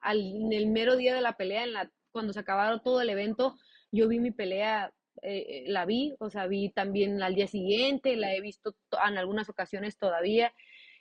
al, 0.01 0.21
en 0.21 0.53
el 0.53 0.67
mero 0.67 0.97
día 0.97 1.15
de 1.15 1.21
la 1.21 1.37
pelea, 1.37 1.65
cuando 2.11 2.33
se 2.33 2.41
acabaron 2.41 2.83
todo 2.83 3.01
el 3.01 3.11
evento, 3.11 3.57
yo 3.93 4.09
vi 4.09 4.19
mi 4.19 4.31
pelea, 4.31 4.93
eh, 5.23 5.65
la 5.67 5.85
vi, 5.85 6.15
o 6.19 6.31
sea, 6.31 6.47
vi 6.47 6.71
también 6.71 7.23
al 7.23 7.35
día 7.35 7.47
siguiente, 7.47 8.17
la 8.17 8.35
he 8.35 8.41
visto 8.41 8.75
en 9.07 9.19
algunas 9.19 9.49
ocasiones 9.49 9.97
todavía. 9.97 10.53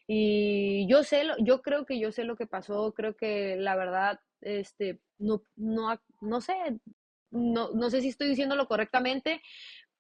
Y 0.08 0.88
yo 0.88 1.04
sé, 1.04 1.24
yo 1.40 1.62
creo 1.62 1.86
que 1.86 2.00
yo 2.00 2.12
sé 2.12 2.24
lo 2.26 2.36
que 2.36 2.46
pasó, 2.46 2.94
creo 2.94 3.16
que 3.16 3.56
la 3.56 3.76
verdad, 3.76 4.20
este, 4.46 5.00
no, 5.18 5.44
no, 5.56 6.00
no 6.22 6.42
sé, 6.42 6.54
no, 7.32 7.72
no 7.72 7.90
sé 7.90 8.02
si 8.02 8.10
estoy 8.10 8.30
diciéndolo 8.30 8.68
correctamente, 8.68 9.42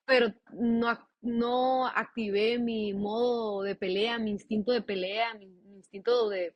pero 0.05 0.33
no, 0.53 0.97
no 1.21 1.87
activé 1.87 2.59
mi 2.59 2.93
modo 2.93 3.63
de 3.63 3.75
pelea, 3.75 4.19
mi 4.19 4.31
instinto 4.31 4.71
de 4.71 4.81
pelea, 4.81 5.33
mi, 5.33 5.47
instinto 5.75 6.29
de, 6.29 6.55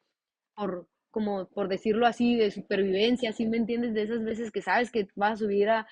por, 0.56 0.88
como 1.12 1.50
por 1.50 1.68
decirlo 1.68 2.06
así, 2.06 2.36
de 2.36 2.52
supervivencia, 2.52 3.34
¿sí 3.34 3.48
me 3.48 3.58
entiendes? 3.58 3.94
De 3.94 4.04
esas 4.04 4.24
veces 4.24 4.52
que 4.52 4.62
sabes 4.62 4.92
que 4.92 5.08
vas 5.16 5.34
a 5.34 5.38
subir 5.38 5.70
a, 5.70 5.88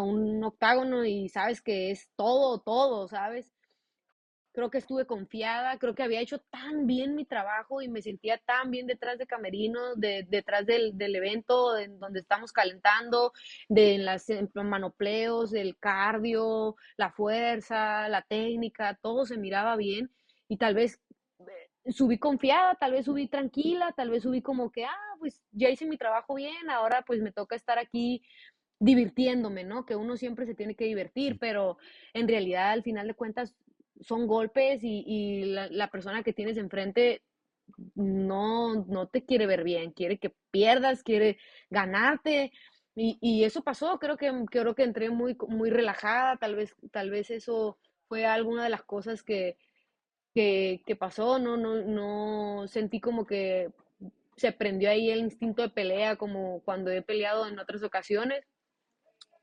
un 0.00 0.42
octágono 0.42 1.04
y 1.04 1.28
sabes 1.28 1.60
que 1.60 1.90
es 1.90 2.08
todo, 2.16 2.60
todo, 2.60 3.06
¿sabes? 3.06 3.52
Creo 4.54 4.70
que 4.70 4.78
estuve 4.78 5.04
confiada, 5.04 5.78
creo 5.78 5.94
que 5.94 6.04
había 6.04 6.20
hecho 6.20 6.38
tan 6.38 6.86
bien 6.86 7.16
mi 7.16 7.24
trabajo 7.24 7.82
y 7.82 7.88
me 7.88 8.00
sentía 8.00 8.38
tan 8.38 8.70
bien 8.70 8.86
detrás 8.86 9.18
de 9.18 9.26
Camerino, 9.26 9.96
de, 9.96 10.24
detrás 10.28 10.64
del, 10.64 10.96
del 10.96 11.16
evento 11.16 11.76
en 11.76 11.98
donde 11.98 12.20
estamos 12.20 12.52
calentando, 12.52 13.32
de 13.68 13.98
las 13.98 14.26
manopleos, 14.54 15.52
el 15.54 15.76
cardio, 15.76 16.76
la 16.96 17.10
fuerza, 17.10 18.08
la 18.08 18.22
técnica, 18.22 18.96
todo 19.02 19.26
se 19.26 19.36
miraba 19.36 19.74
bien 19.76 20.10
y 20.46 20.56
tal 20.56 20.74
vez 20.74 21.00
subí 21.88 22.18
confiada, 22.18 22.76
tal 22.76 22.92
vez 22.92 23.06
subí 23.06 23.26
tranquila, 23.26 23.92
tal 23.96 24.10
vez 24.10 24.22
subí 24.22 24.40
como 24.40 24.70
que, 24.70 24.84
ah, 24.84 25.16
pues 25.18 25.42
ya 25.52 25.68
hice 25.68 25.86
mi 25.86 25.98
trabajo 25.98 26.34
bien, 26.34 26.70
ahora 26.70 27.02
pues 27.06 27.20
me 27.20 27.32
toca 27.32 27.56
estar 27.56 27.78
aquí 27.78 28.22
divirtiéndome, 28.78 29.64
¿no? 29.64 29.84
Que 29.84 29.96
uno 29.96 30.16
siempre 30.16 30.46
se 30.46 30.54
tiene 30.54 30.74
que 30.74 30.84
divertir, 30.84 31.38
pero 31.38 31.78
en 32.12 32.28
realidad 32.28 32.70
al 32.70 32.82
final 32.82 33.06
de 33.06 33.14
cuentas 33.14 33.54
son 34.00 34.26
golpes 34.26 34.80
y, 34.82 35.44
la, 35.46 35.90
persona 35.90 36.22
que 36.22 36.32
tienes 36.32 36.56
enfrente 36.56 37.22
no, 37.94 38.84
no 38.86 39.08
te 39.08 39.24
quiere 39.24 39.46
ver 39.46 39.64
bien, 39.64 39.92
quiere 39.92 40.18
que 40.18 40.34
pierdas, 40.50 41.02
quiere 41.02 41.38
ganarte. 41.70 42.52
Y, 42.96 43.44
eso 43.44 43.62
pasó, 43.62 43.98
creo 43.98 44.16
que, 44.16 44.32
creo 44.50 44.74
que 44.74 44.84
entré 44.84 45.10
muy, 45.10 45.36
muy 45.48 45.70
relajada, 45.70 46.36
tal 46.36 46.54
vez, 46.54 46.74
tal 46.92 47.10
vez 47.10 47.30
eso 47.30 47.78
fue 48.08 48.26
alguna 48.26 48.64
de 48.64 48.70
las 48.70 48.84
cosas 48.84 49.22
que, 49.22 49.56
que, 50.34 50.82
que 50.86 50.96
pasó, 50.96 51.38
no, 51.38 51.56
no, 51.56 51.74
no 51.82 52.68
sentí 52.68 53.00
como 53.00 53.26
que 53.26 53.70
se 54.36 54.52
prendió 54.52 54.90
ahí 54.90 55.10
el 55.10 55.20
instinto 55.20 55.62
de 55.62 55.70
pelea 55.70 56.16
como 56.16 56.60
cuando 56.64 56.90
he 56.90 57.02
peleado 57.02 57.46
en 57.46 57.58
otras 57.58 57.82
ocasiones. 57.82 58.44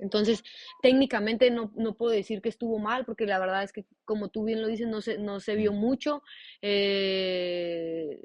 Entonces, 0.02 0.44
técnicamente 0.82 1.52
no, 1.52 1.72
no, 1.76 1.96
puedo 1.96 2.12
decir 2.12 2.42
que 2.42 2.50
estuvo 2.50 2.80
mal, 2.80 3.06
porque 3.06 3.26
la 3.26 3.40
verdad 3.40 3.64
es 3.64 3.72
que, 3.72 3.86
como 4.04 4.30
tú 4.30 4.44
bien 4.44 4.62
lo 4.62 4.68
dices, 4.68 4.88
no 4.88 5.00
se, 5.02 5.18
no 5.18 5.40
se 5.40 5.56
vio 5.56 5.72
mucho. 5.72 6.24
Eh, 6.62 8.20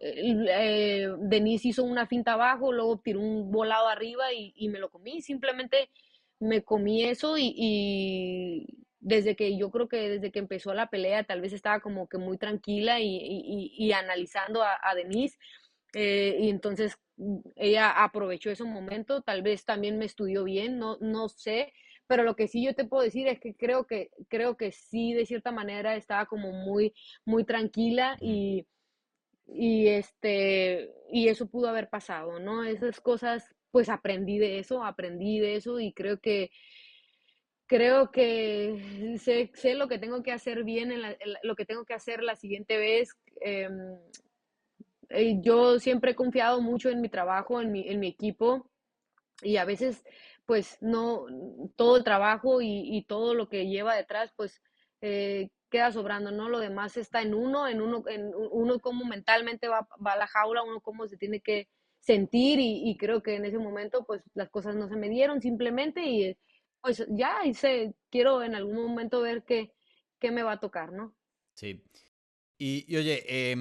eh, 0.00 1.08
Denise 1.18 1.68
hizo 1.68 1.84
una 1.84 2.06
finta 2.06 2.32
abajo, 2.32 2.72
luego 2.72 2.98
tiró 2.98 3.20
un 3.20 3.52
volado 3.52 3.88
arriba 3.88 4.32
y, 4.32 4.52
y 4.56 4.68
me 4.68 4.78
lo 4.78 4.90
comí. 4.90 5.20
Simplemente 5.20 5.90
me 6.40 6.62
comí 6.62 7.04
eso 7.04 7.36
y, 7.38 7.52
y, 7.56 8.66
desde 9.00 9.36
que 9.36 9.56
yo 9.56 9.70
creo 9.70 9.88
que 9.88 10.08
desde 10.08 10.32
que 10.32 10.38
empezó 10.38 10.74
la 10.74 10.88
pelea, 10.88 11.24
tal 11.24 11.40
vez 11.40 11.52
estaba 11.52 11.80
como 11.80 12.08
que 12.08 12.18
muy 12.18 12.38
tranquila 12.38 13.00
y, 13.00 13.70
y 13.76 13.92
analizando 13.92 14.62
a, 14.62 14.78
a 14.82 14.94
Denise. 14.94 15.38
Eh, 15.98 16.36
y 16.40 16.50
entonces 16.50 16.98
mm, 17.16 17.38
ella 17.56 17.90
aprovechó 18.04 18.50
ese 18.50 18.64
momento, 18.64 19.22
tal 19.22 19.40
vez 19.40 19.64
también 19.64 19.96
me 19.98 20.04
estudió 20.04 20.44
bien, 20.44 20.78
no, 20.78 20.98
no 21.00 21.30
sé, 21.30 21.72
pero 22.06 22.22
lo 22.22 22.36
que 22.36 22.48
sí 22.48 22.62
yo 22.62 22.74
te 22.74 22.84
puedo 22.84 23.02
decir 23.02 23.26
es 23.28 23.40
que 23.40 23.54
creo 23.54 23.86
que, 23.86 24.10
creo 24.28 24.58
que 24.58 24.72
sí, 24.72 25.14
de 25.14 25.24
cierta 25.24 25.52
manera 25.52 25.96
estaba 25.96 26.26
como 26.26 26.52
muy, 26.52 26.92
muy 27.24 27.44
tranquila 27.44 28.18
y, 28.20 28.66
y, 29.46 29.88
este, 29.88 30.92
y 31.10 31.28
eso 31.28 31.48
pudo 31.48 31.68
haber 31.68 31.88
pasado, 31.88 32.40
¿no? 32.40 32.62
Esas 32.62 33.00
cosas, 33.00 33.54
pues 33.70 33.88
aprendí 33.88 34.38
de 34.38 34.58
eso, 34.58 34.84
aprendí 34.84 35.40
de 35.40 35.56
eso 35.56 35.80
y 35.80 35.94
creo 35.94 36.20
que, 36.20 36.50
creo 37.66 38.10
que 38.10 39.16
sé, 39.18 39.50
sé 39.54 39.74
lo 39.76 39.88
que 39.88 39.98
tengo 39.98 40.22
que 40.22 40.32
hacer 40.32 40.62
bien, 40.62 40.92
en 40.92 41.00
lo 41.42 41.56
que 41.56 41.64
tengo 41.64 41.86
que 41.86 41.94
hacer 41.94 42.22
la 42.22 42.36
siguiente 42.36 42.76
vez. 42.76 43.16
Eh, 43.40 43.70
eh, 45.10 45.38
yo 45.40 45.78
siempre 45.78 46.12
he 46.12 46.14
confiado 46.14 46.60
mucho 46.60 46.90
en 46.90 47.00
mi 47.00 47.08
trabajo, 47.08 47.60
en 47.60 47.72
mi, 47.72 47.88
en 47.88 48.00
mi 48.00 48.08
equipo 48.08 48.70
y 49.42 49.56
a 49.56 49.64
veces 49.64 50.02
pues 50.46 50.78
no, 50.80 51.26
todo 51.74 51.96
el 51.96 52.04
trabajo 52.04 52.60
y, 52.62 53.04
todo 53.08 53.34
lo 53.34 53.48
que 53.48 53.66
lleva 53.66 53.96
detrás 53.96 54.32
pues 54.36 54.62
eh, 55.00 55.50
queda 55.70 55.90
sobrando, 55.90 56.30
¿no? 56.30 56.48
Lo 56.48 56.60
demás 56.60 56.96
está 56.96 57.20
en 57.20 57.34
uno, 57.34 57.66
en 57.66 57.82
uno, 57.82 58.04
en 58.06 58.32
uno 58.34 58.78
cómo 58.78 59.04
mentalmente 59.04 59.66
va, 59.66 59.88
va 60.04 60.12
a 60.12 60.18
la 60.18 60.28
jaula, 60.28 60.62
uno 60.62 60.80
cómo 60.80 61.08
se 61.08 61.16
tiene 61.16 61.40
que 61.40 61.68
sentir 61.98 62.60
y, 62.60 62.96
creo 62.96 63.20
que 63.22 63.34
en 63.34 63.44
ese 63.44 63.58
momento 63.58 64.04
pues 64.06 64.22
las 64.34 64.48
cosas 64.48 64.76
no 64.76 64.88
se 64.88 64.94
me 64.94 65.08
dieron 65.08 65.42
simplemente 65.42 66.06
y 66.06 66.38
pues 66.80 67.04
ya 67.08 67.44
hice, 67.44 67.94
quiero 68.10 68.44
en 68.44 68.54
algún 68.54 68.76
momento 68.76 69.20
ver 69.20 69.42
qué, 69.42 69.72
qué 70.20 70.30
me 70.30 70.44
va 70.44 70.52
a 70.52 70.60
tocar, 70.60 70.92
¿no? 70.92 71.16
Sí. 71.54 71.82
Y, 72.58 72.84
y 72.86 72.96
oye, 72.96 73.24
eh, 73.26 73.56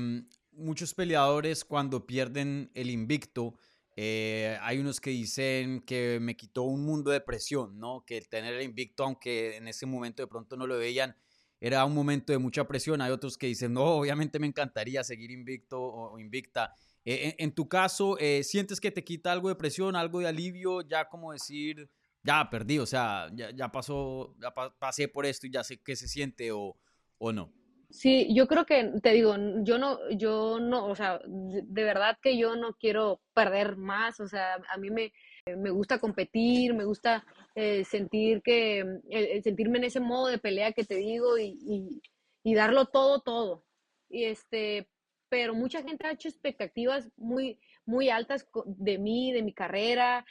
muchos 0.55 0.93
peleadores 0.93 1.65
cuando 1.65 2.05
pierden 2.05 2.71
el 2.73 2.89
invicto, 2.89 3.55
eh, 3.95 4.57
hay 4.61 4.79
unos 4.79 4.99
que 4.99 5.11
dicen 5.11 5.81
que 5.81 6.19
me 6.21 6.35
quitó 6.35 6.63
un 6.63 6.83
mundo 6.85 7.11
de 7.11 7.21
presión, 7.21 7.79
¿no? 7.79 8.03
Que 8.05 8.17
el 8.17 8.27
tener 8.27 8.53
el 8.53 8.63
invicto, 8.63 9.03
aunque 9.03 9.55
en 9.55 9.67
ese 9.67 9.85
momento 9.85 10.21
de 10.21 10.27
pronto 10.27 10.57
no 10.57 10.67
lo 10.67 10.77
veían, 10.77 11.15
era 11.61 11.85
un 11.85 11.93
momento 11.93 12.33
de 12.33 12.39
mucha 12.39 12.67
presión. 12.67 13.01
Hay 13.01 13.11
otros 13.11 13.37
que 13.37 13.47
dicen, 13.47 13.73
no, 13.73 13.85
obviamente 13.85 14.39
me 14.39 14.47
encantaría 14.47 15.03
seguir 15.03 15.31
invicto 15.31 15.81
o, 15.81 16.19
invicta. 16.19 16.73
Eh, 17.05 17.35
en, 17.37 17.53
tu 17.53 17.69
caso, 17.69 18.17
eh, 18.19 18.43
¿sientes 18.43 18.81
que 18.81 18.91
te 18.91 19.03
quita 19.03 19.31
algo 19.31 19.47
de 19.49 19.55
presión, 19.55 19.95
algo 19.95 20.19
de 20.19 20.27
alivio? 20.27 20.81
Ya 20.81 21.07
como 21.07 21.31
decir, 21.31 21.89
ya 22.23 22.49
perdí, 22.49 22.79
o 22.79 22.85
sea, 22.85 23.29
ya, 23.33 23.51
ya 23.51 23.71
pasó, 23.71 24.35
ya 24.39 24.53
pasé 24.53 25.07
por 25.07 25.25
esto 25.25 25.47
y 25.47 25.51
ya 25.51 25.63
sé 25.63 25.77
qué 25.81 25.95
se 25.95 26.07
siente 26.07 26.51
o, 26.51 26.77
o 27.17 27.31
no. 27.31 27.53
Sí, 27.95 28.27
yo 28.35 28.45
creo 28.47 28.65
que, 28.65 28.91
te 29.01 29.13
digo, 29.13 29.35
yo 29.63 29.77
no, 29.77 30.09
yo 30.09 30.59
no, 30.59 30.85
o 30.87 30.95
sea, 30.95 31.21
de 31.25 31.83
verdad 31.85 32.17
que 32.21 32.37
yo 32.37 32.57
no 32.57 32.73
quiero 32.73 33.21
perder 33.33 33.77
más, 33.77 34.19
o 34.19 34.27
sea, 34.27 34.55
a 34.69 34.77
mí 34.77 34.89
me, 34.89 35.13
me 35.55 35.69
gusta 35.69 35.99
competir, 35.99 36.73
me 36.73 36.83
gusta 36.83 37.25
eh, 37.55 37.85
sentir 37.85 38.41
que, 38.41 38.83
eh, 39.09 39.41
sentirme 39.41 39.77
en 39.77 39.85
ese 39.85 40.01
modo 40.01 40.27
de 40.27 40.39
pelea 40.39 40.73
que 40.73 40.83
te 40.83 40.95
digo 40.95 41.37
y, 41.37 42.01
y, 42.43 42.53
darlo 42.53 42.87
todo, 42.87 43.21
todo. 43.21 43.63
Y 44.09 44.25
este, 44.25 44.89
pero 45.29 45.55
mucha 45.55 45.81
gente 45.81 46.05
ha 46.05 46.11
hecho 46.11 46.27
expectativas 46.27 47.09
muy, 47.15 47.59
muy 47.85 48.09
altas 48.09 48.45
de 48.65 48.97
mí, 48.97 49.31
de 49.31 49.41
mi 49.41 49.53
carrera, 49.53 50.25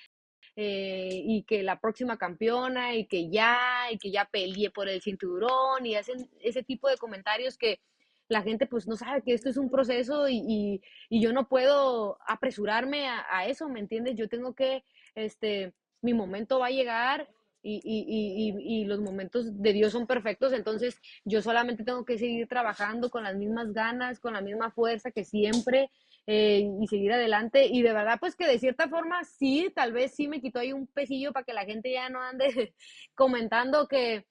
eh, 0.57 1.11
y 1.13 1.43
que 1.43 1.63
la 1.63 1.81
próxima 1.81 2.17
campeona 2.17 2.95
y 2.95 3.07
que 3.07 3.29
ya, 3.29 3.87
y 3.91 3.99
que 3.99 4.11
ya 4.11 4.25
peleé 4.27 4.71
por 4.71 4.89
el 4.89 5.03
cinturón 5.03 5.85
y 5.85 5.97
hacen 5.97 6.31
ese 6.41 6.63
tipo 6.63 6.89
de 6.89 6.97
comentarios 6.97 7.59
que 7.59 7.81
la 8.29 8.43
gente 8.43 8.67
pues 8.67 8.87
no 8.87 8.97
sabe 8.97 9.23
que 9.23 9.35
esto 9.35 9.51
es 9.51 9.57
un 9.57 9.71
proceso 9.71 10.29
y, 10.29 10.81
y, 11.11 11.21
yo 11.21 11.33
no 11.33 11.49
puedo 11.49 12.19
apresurarme 12.27 13.09
a, 13.09 13.47
eso, 13.47 13.69
¿me 13.69 13.81
entiendes? 13.81 14.17
Yo 14.17 14.29
tengo 14.29 14.55
que, 14.55 14.83
este, 15.15 15.75
mi 16.01 16.15
momento 16.15 16.59
va 16.59 16.67
a 16.67 16.71
llegar 16.71 17.29
y, 17.67 17.81
y, 17.83 18.81
y, 18.81 18.85
los 18.85 19.01
momentos 19.01 19.61
de 19.63 19.73
Dios 19.73 19.93
son 19.93 20.07
perfectos, 20.07 20.53
entonces 20.53 21.01
yo 21.25 21.41
solamente 21.41 21.83
tengo 21.83 22.05
que 22.05 22.19
seguir 22.19 22.47
trabajando 22.47 23.09
con 23.09 23.25
las 23.25 23.35
mismas 23.37 23.73
ganas, 23.73 24.21
con 24.21 24.35
la 24.35 24.43
misma 24.43 24.71
fuerza 24.71 25.11
que 25.11 25.25
siempre 25.25 25.91
eh, 26.27 26.71
y 26.81 26.87
seguir 26.87 27.13
adelante. 27.13 27.67
Y 27.67 27.83
de 27.83 27.93
verdad, 27.93 28.19
pues 28.21 28.37
que 28.37 28.47
de 28.47 28.59
cierta 28.59 28.89
forma 28.89 29.25
sí, 29.25 29.73
tal 29.75 29.93
vez 29.93 30.15
sí 30.15 30.29
me 30.29 30.41
quitó 30.41 30.59
ahí 30.59 30.73
un 30.73 30.87
pesillo 30.87 31.33
para 31.33 31.45
que 31.45 31.55
la 31.55 31.65
gente 31.65 31.91
ya 31.91 32.09
no 32.11 32.21
ande 32.21 32.75
comentando 33.15 33.89
que, 33.89 34.27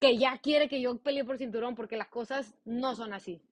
que 0.00 0.16
ya 0.16 0.38
quiere 0.38 0.68
que 0.68 0.80
yo 0.80 0.98
pelee 0.98 1.24
por 1.24 1.38
cinturón, 1.38 1.74
porque 1.74 1.96
las 1.96 2.08
cosas 2.08 2.54
no 2.64 2.94
son 2.94 3.12
así. 3.12 3.42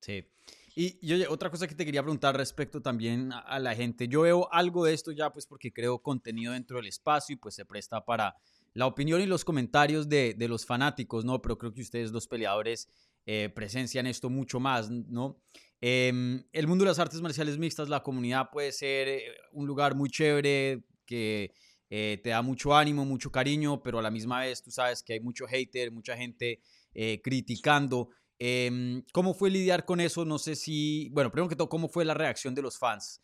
Sí. 0.00 0.26
Y, 0.74 0.98
y, 1.00 1.24
otra 1.24 1.50
cosa 1.50 1.66
que 1.66 1.74
te 1.74 1.84
quería 1.84 2.02
preguntar 2.02 2.36
respecto 2.36 2.80
también 2.80 3.32
a, 3.32 3.58
la 3.58 3.74
gente. 3.74 4.08
Yo 4.08 4.22
veo 4.22 4.52
algo 4.52 4.84
de 4.84 4.94
esto 4.94 5.12
ya, 5.12 5.32
pues 5.32 5.46
porque 5.46 5.72
creo 5.72 5.98
contenido 5.98 6.52
dentro 6.52 6.76
del 6.76 6.86
espacio 6.86 7.34
y 7.34 7.36
pues 7.36 7.54
se 7.54 7.64
presta 7.64 8.04
para 8.04 8.36
la 8.74 8.86
opinión 8.86 9.20
y 9.20 9.26
los 9.26 9.44
comentarios 9.44 10.08
de, 10.08 10.34
de 10.34 10.48
los 10.48 10.64
fanáticos, 10.64 11.24
¿no? 11.24 11.42
Pero 11.42 11.58
creo 11.58 11.72
que 11.72 11.82
ustedes, 11.82 12.12
los 12.12 12.28
peleadores, 12.28 12.88
eh, 13.26 13.50
presencian 13.54 14.06
esto 14.06 14.30
mucho 14.30 14.60
más, 14.60 14.90
¿no? 14.90 15.40
Em, 15.80 16.44
el 16.52 16.66
mundo 16.66 16.84
de 16.84 16.90
las 16.90 16.98
artes 16.98 17.20
marciales 17.20 17.56
mixtas, 17.56 17.88
la 17.88 18.02
comunidad 18.02 18.50
puede 18.50 18.70
ser 18.72 19.08
eh, 19.08 19.22
un 19.52 19.66
lugar 19.66 19.94
muy 19.94 20.10
chévere 20.10 20.84
que 21.06 21.54
eh, 21.88 22.20
te 22.22 22.30
da 22.30 22.42
mucho 22.42 22.74
ánimo, 22.74 23.04
mucho 23.04 23.32
cariño, 23.32 23.82
pero 23.82 23.98
a 23.98 24.02
la 24.02 24.10
misma 24.10 24.40
vez 24.40 24.62
tú 24.62 24.70
sabes 24.70 25.02
que 25.02 25.14
hay 25.14 25.20
mucho 25.20 25.46
hater, 25.46 25.90
mucha 25.90 26.16
gente 26.16 26.60
eh, 26.94 27.20
criticando. 27.22 28.10
Em, 28.42 29.04
¿Cómo 29.12 29.34
fue 29.34 29.50
lidiar 29.50 29.84
con 29.84 30.00
eso? 30.00 30.24
No 30.24 30.38
sé 30.38 30.56
si, 30.56 31.10
bueno, 31.10 31.30
primero 31.30 31.48
que 31.48 31.56
todo, 31.56 31.68
¿cómo 31.68 31.88
fue 31.88 32.04
la 32.04 32.14
reacción 32.14 32.54
de 32.54 32.62
los 32.62 32.78
fans? 32.78 33.22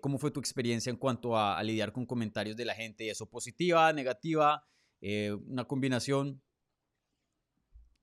¿Cómo 0.00 0.18
fue 0.18 0.32
tu 0.32 0.40
experiencia 0.40 0.90
en 0.90 0.96
cuanto 0.96 1.38
a, 1.38 1.62
lidiar 1.62 1.92
con 1.92 2.04
comentarios 2.04 2.56
de 2.56 2.64
la 2.64 2.74
gente? 2.74 3.08
¿Eso 3.08 3.30
positiva, 3.30 3.92
negativa, 3.92 4.66
una 5.00 5.64
combinación? 5.64 6.42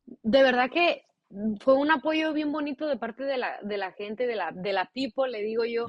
De 0.05 0.41
verdad 0.41 0.69
que 0.71 1.03
fue 1.59 1.75
un 1.75 1.91
apoyo 1.91 2.33
bien 2.33 2.51
bonito 2.51 2.87
de 2.87 2.97
parte 2.97 3.23
de 3.23 3.37
la, 3.37 3.59
de 3.61 3.77
la 3.77 3.91
gente, 3.91 4.25
de 4.25 4.35
la, 4.35 4.51
de 4.51 4.73
la 4.73 4.87
tipo, 4.87 5.27
le 5.27 5.43
digo 5.43 5.63
yo. 5.63 5.87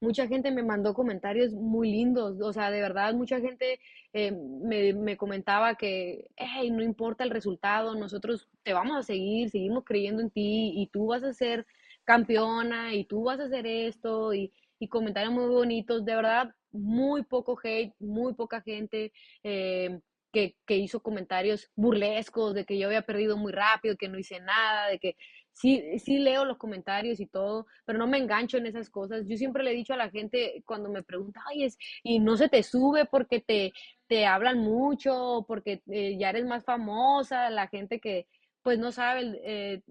Mucha 0.00 0.26
gente 0.26 0.50
me 0.50 0.62
mandó 0.62 0.94
comentarios 0.94 1.52
muy 1.52 1.90
lindos, 1.90 2.40
o 2.40 2.52
sea, 2.52 2.70
de 2.70 2.80
verdad, 2.80 3.12
mucha 3.12 3.38
gente 3.40 3.80
eh, 4.14 4.32
me, 4.32 4.94
me, 4.94 5.16
comentaba 5.16 5.74
que, 5.74 6.30
hey, 6.36 6.70
no 6.70 6.82
importa 6.82 7.24
el 7.24 7.30
resultado, 7.30 7.94
nosotros 7.94 8.48
te 8.62 8.72
vamos 8.72 8.96
a 8.96 9.02
seguir, 9.02 9.50
seguimos 9.50 9.84
creyendo 9.84 10.22
en 10.22 10.30
ti 10.30 10.72
y 10.74 10.86
tú 10.86 11.08
vas 11.08 11.22
a 11.22 11.34
ser 11.34 11.66
campeona 12.04 12.94
y 12.94 13.04
tú 13.04 13.24
vas 13.24 13.40
a 13.40 13.44
hacer 13.44 13.66
esto 13.66 14.32
y, 14.32 14.52
y 14.78 14.88
comentarios 14.88 15.34
muy 15.34 15.46
bonitos, 15.46 16.04
de 16.04 16.14
verdad, 16.14 16.54
muy 16.72 17.24
poco 17.24 17.58
hate, 17.62 17.92
muy 17.98 18.32
poca 18.34 18.62
gente. 18.62 19.12
Eh, 19.42 20.00
que, 20.32 20.54
hizo 20.68 21.00
comentarios 21.00 21.70
burlescos 21.74 22.54
de 22.54 22.64
que 22.64 22.78
yo 22.78 22.86
había 22.86 23.02
perdido 23.02 23.36
muy 23.36 23.52
rápido, 23.52 23.96
que 23.96 24.08
no 24.08 24.18
hice 24.18 24.40
nada, 24.40 24.88
de 24.88 24.98
que 24.98 25.16
sí, 25.52 25.98
sí 25.98 26.18
leo 26.18 26.44
los 26.44 26.58
comentarios 26.58 27.20
y 27.20 27.26
todo, 27.26 27.66
pero 27.84 27.98
no 27.98 28.06
me 28.06 28.18
engancho 28.18 28.58
en 28.58 28.66
esas 28.66 28.90
cosas. 28.90 29.26
Yo 29.26 29.36
siempre 29.36 29.64
le 29.64 29.72
he 29.72 29.74
dicho 29.74 29.94
a 29.94 29.96
la 29.96 30.10
gente 30.10 30.62
cuando 30.66 30.90
me 30.90 31.02
pregunta, 31.02 31.42
ay, 31.48 31.64
es, 31.64 31.78
y 32.02 32.20
no 32.20 32.36
se 32.36 32.48
te 32.48 32.62
sube 32.62 33.06
porque 33.06 33.40
te, 33.40 33.72
te 34.06 34.26
hablan 34.26 34.58
mucho, 34.58 35.44
porque 35.48 35.82
eh, 35.88 36.16
ya 36.18 36.30
eres 36.30 36.44
más 36.46 36.64
famosa, 36.64 37.50
la 37.50 37.68
gente 37.68 38.00
que 38.00 38.26
pues 38.62 38.78
no 38.78 38.92
sabe, 38.92 39.40
eh, 39.44 39.82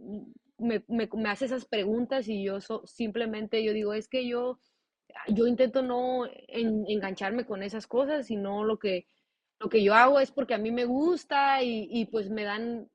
me, 0.59 0.83
me, 0.87 1.09
me, 1.11 1.29
hace 1.29 1.45
esas 1.45 1.65
preguntas 1.65 2.27
y 2.27 2.43
yo 2.43 2.59
simplemente 2.85 3.63
yo 3.63 3.73
digo, 3.73 3.93
es 3.93 4.07
que 4.07 4.27
yo, 4.27 4.59
yo 5.29 5.47
intento 5.47 5.81
no 5.81 6.25
engancharme 6.47 7.45
con 7.45 7.63
esas 7.63 7.87
cosas, 7.87 8.27
sino 8.27 8.63
lo 8.63 8.77
que 8.77 9.07
lo 9.59 9.69
que 9.69 9.83
yo 9.83 9.93
hago 9.93 10.19
es 10.19 10.31
porque 10.31 10.53
a 10.53 10.59
mí 10.59 10.71
me 10.71 10.85
gusta 10.85 11.63
y, 11.63 12.05
pues 12.11 12.29
me 12.29 12.43
dan, 12.43 12.89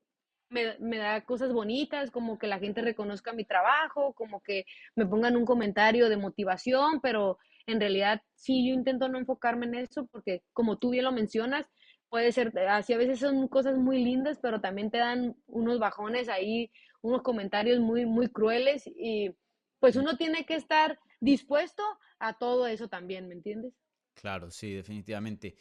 me, 0.49 0.77
me, 0.79 0.97
da 0.97 1.23
cosas 1.25 1.51
bonitas, 1.51 2.11
como 2.11 2.37
que 2.37 2.47
la 2.47 2.59
gente 2.59 2.81
reconozca 2.81 3.33
mi 3.33 3.45
trabajo, 3.45 4.13
como 4.13 4.41
que 4.41 4.65
me 4.95 5.05
pongan 5.05 5.35
un 5.35 5.45
comentario 5.45 6.09
de 6.09 6.17
motivación, 6.17 7.01
pero 7.01 7.37
en 7.65 7.79
realidad 7.79 8.21
sí 8.35 8.67
yo 8.67 8.73
intento 8.73 9.09
no 9.09 9.17
enfocarme 9.17 9.65
en 9.65 9.75
eso 9.75 10.07
porque 10.07 10.43
como 10.53 10.77
tú 10.77 10.91
bien 10.91 11.05
lo 11.05 11.11
mencionas, 11.11 11.65
puede 12.09 12.31
ser, 12.31 12.57
así 12.69 12.93
a 12.93 12.97
veces 12.97 13.19
son 13.19 13.47
cosas 13.47 13.77
muy 13.77 14.03
lindas, 14.03 14.39
pero 14.41 14.61
también 14.61 14.91
te 14.91 14.99
dan 14.99 15.35
unos 15.47 15.79
bajones 15.79 16.29
ahí, 16.29 16.71
unos 17.01 17.23
comentarios 17.23 17.79
muy, 17.79 18.05
muy 18.05 18.29
crueles 18.29 18.83
y 18.85 19.35
pues 19.79 19.95
uno 19.95 20.15
tiene 20.15 20.45
que 20.45 20.55
estar 20.55 20.97
dispuesto 21.19 21.83
a 22.19 22.37
todo 22.37 22.67
eso 22.67 22.87
también, 22.87 23.27
¿me 23.27 23.33
entiendes? 23.33 23.73
Claro, 24.13 24.51
sí, 24.51 24.73
definitivamente. 24.73 25.55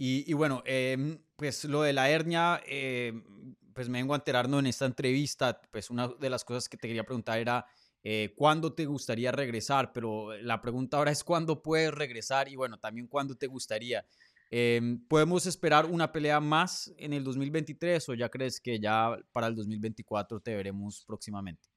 Y, 0.00 0.32
bueno, 0.32 0.62
em, 0.64 1.18
pues 1.34 1.64
lo 1.64 1.82
de 1.82 1.92
la 1.92 2.08
hernia, 2.08 2.62
em, 2.66 3.56
pues 3.74 3.88
me 3.88 3.98
vengo 3.98 4.14
enterando 4.14 4.60
en 4.60 4.66
esta 4.66 4.86
entrevista, 4.86 5.60
pues 5.72 5.90
una 5.90 6.06
de 6.06 6.30
las 6.30 6.44
cosas 6.44 6.68
que 6.68 6.76
te 6.76 6.86
quería 6.86 7.04
preguntar 7.04 7.38
era 7.40 7.66
eh, 8.04 8.32
cuándo 8.36 8.72
te 8.72 8.86
gustaría 8.86 9.32
regresar, 9.32 9.92
pero 9.92 10.36
la 10.38 10.62
pregunta 10.62 10.98
ahora 10.98 11.10
es 11.10 11.24
cuándo 11.24 11.62
puedes 11.62 11.92
regresar 11.92 12.48
y 12.48 12.54
bueno, 12.54 12.78
también 12.78 13.08
cuándo 13.08 13.34
te 13.36 13.48
gustaría. 13.48 14.06
Em, 14.50 15.04
¿Podemos 15.08 15.46
esperar 15.46 15.84
una 15.84 16.10
pelea 16.10 16.40
más 16.40 16.92
en 16.96 17.12
el 17.12 17.24
2023 17.24 18.08
o 18.08 18.14
ya 18.14 18.28
crees 18.28 18.60
que 18.60 18.78
ya 18.78 19.16
para 19.32 19.48
el 19.48 19.56
2024 19.56 20.40
te 20.40 20.54
veremos 20.54 21.04
próximamente? 21.04 21.68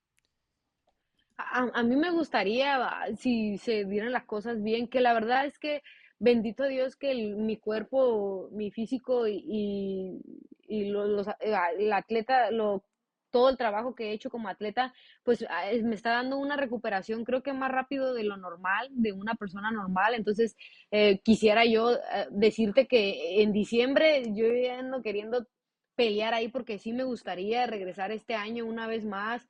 A, 1.38 1.84
mí 1.84 1.96
me 1.96 2.12
gustaría, 2.12 2.88
si 3.18 3.58
se 3.58 3.84
dieran 3.86 4.12
las 4.12 4.26
cosas 4.26 4.62
bien, 4.62 4.88
que 4.88 5.02
la 5.02 5.14
verdad 5.14 5.46
es 5.46 5.58
que 5.58 5.82
bendito 6.22 6.68
Dios 6.68 6.96
que 6.96 7.14
mi 7.36 7.58
cuerpo, 7.58 8.50
mi 8.52 8.72
físico 8.72 9.28
y, 9.28 10.22
y, 10.68 10.86
los, 10.86 11.28
eh, 11.28 11.56
el 11.80 11.92
atleta, 11.92 12.52
lo, 12.52 12.86
todo 13.32 13.50
el 13.50 13.58
trabajo 13.58 13.96
que 13.96 14.10
he 14.10 14.14
hecho 14.14 14.30
como 14.30 14.48
atleta, 14.48 14.94
pues 15.24 15.44
ah, 15.50 15.64
me 15.84 15.96
está 15.96 16.12
dando 16.12 16.38
una 16.38 16.58
recuperación 16.58 17.24
creo 17.24 17.42
que 17.42 17.54
más 17.54 17.72
rápido 17.72 18.14
de 18.14 18.24
lo 18.24 18.38
normal, 18.38 18.90
de 18.92 19.14
una 19.14 19.34
persona 19.34 19.72
normal. 19.72 20.14
Entonces, 20.14 20.56
eh, 20.92 21.20
quisiera 21.24 21.66
yo 21.66 21.94
eh, 21.94 22.28
decirte 22.30 22.86
que 22.88 23.42
en 23.42 23.52
diciembre 23.52 24.24
yo 24.36 24.46
ando 24.78 25.02
queriendo 25.02 25.48
pelear 25.96 26.36
ahí 26.36 26.50
porque 26.50 26.78
sí 26.78 26.94
me 26.94 27.04
gustaría 27.04 27.66
regresar 27.66 28.12
este 28.12 28.36
año 28.36 28.66
una 28.66 28.88
vez 28.88 29.06
más 29.06 29.48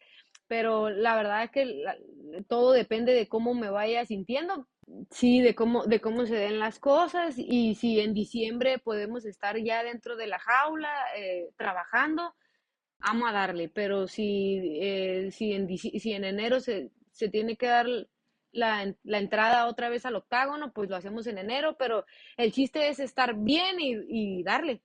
pero 0.52 0.90
la 0.90 1.16
verdad 1.16 1.46
es 1.46 1.52
que 1.52 1.82
todo 2.50 2.74
depende 2.74 3.14
de 3.14 3.30
cómo 3.30 3.54
me 3.54 3.70
vaya 3.70 4.06
sintiendo, 4.06 4.68
sí, 5.10 5.42
de 5.42 5.56
cómo, 5.56 5.86
de 5.86 6.00
cómo 6.00 6.26
se 6.26 6.36
den 6.36 6.60
las 6.60 6.80
cosas 6.80 7.36
y 7.38 7.76
si 7.76 8.00
en 8.00 8.14
diciembre 8.14 8.80
podemos 8.80 9.26
estar 9.26 9.58
ya 9.58 9.84
dentro 9.84 10.16
de 10.16 10.28
la 10.28 10.40
jaula 10.40 10.94
eh, 11.18 11.50
trabajando, 11.58 12.36
vamos 13.00 13.30
a 13.30 13.34
darle, 13.34 13.70
pero 13.70 14.08
si, 14.08 14.78
eh, 14.82 15.30
si, 15.32 15.54
en, 15.54 15.78
si 15.78 16.14
en 16.14 16.24
enero 16.24 16.60
se, 16.60 16.92
se 17.12 17.30
tiene 17.30 17.58
que 17.58 17.68
dar 17.68 17.88
la, 18.52 18.96
la, 19.04 19.20
entrada 19.20 19.68
otra 19.68 19.90
vez 19.90 20.06
al 20.06 20.16
octágono, 20.16 20.74
pues 20.74 20.90
lo 20.90 20.96
hacemos 20.96 21.26
en 21.28 21.38
enero, 21.38 21.78
pero 21.78 22.06
el 22.38 22.52
chiste 22.52 22.90
es 22.90 23.00
estar 23.00 23.36
bien 23.36 23.80
y, 23.80 23.96
y 24.10 24.44
darle. 24.44 24.82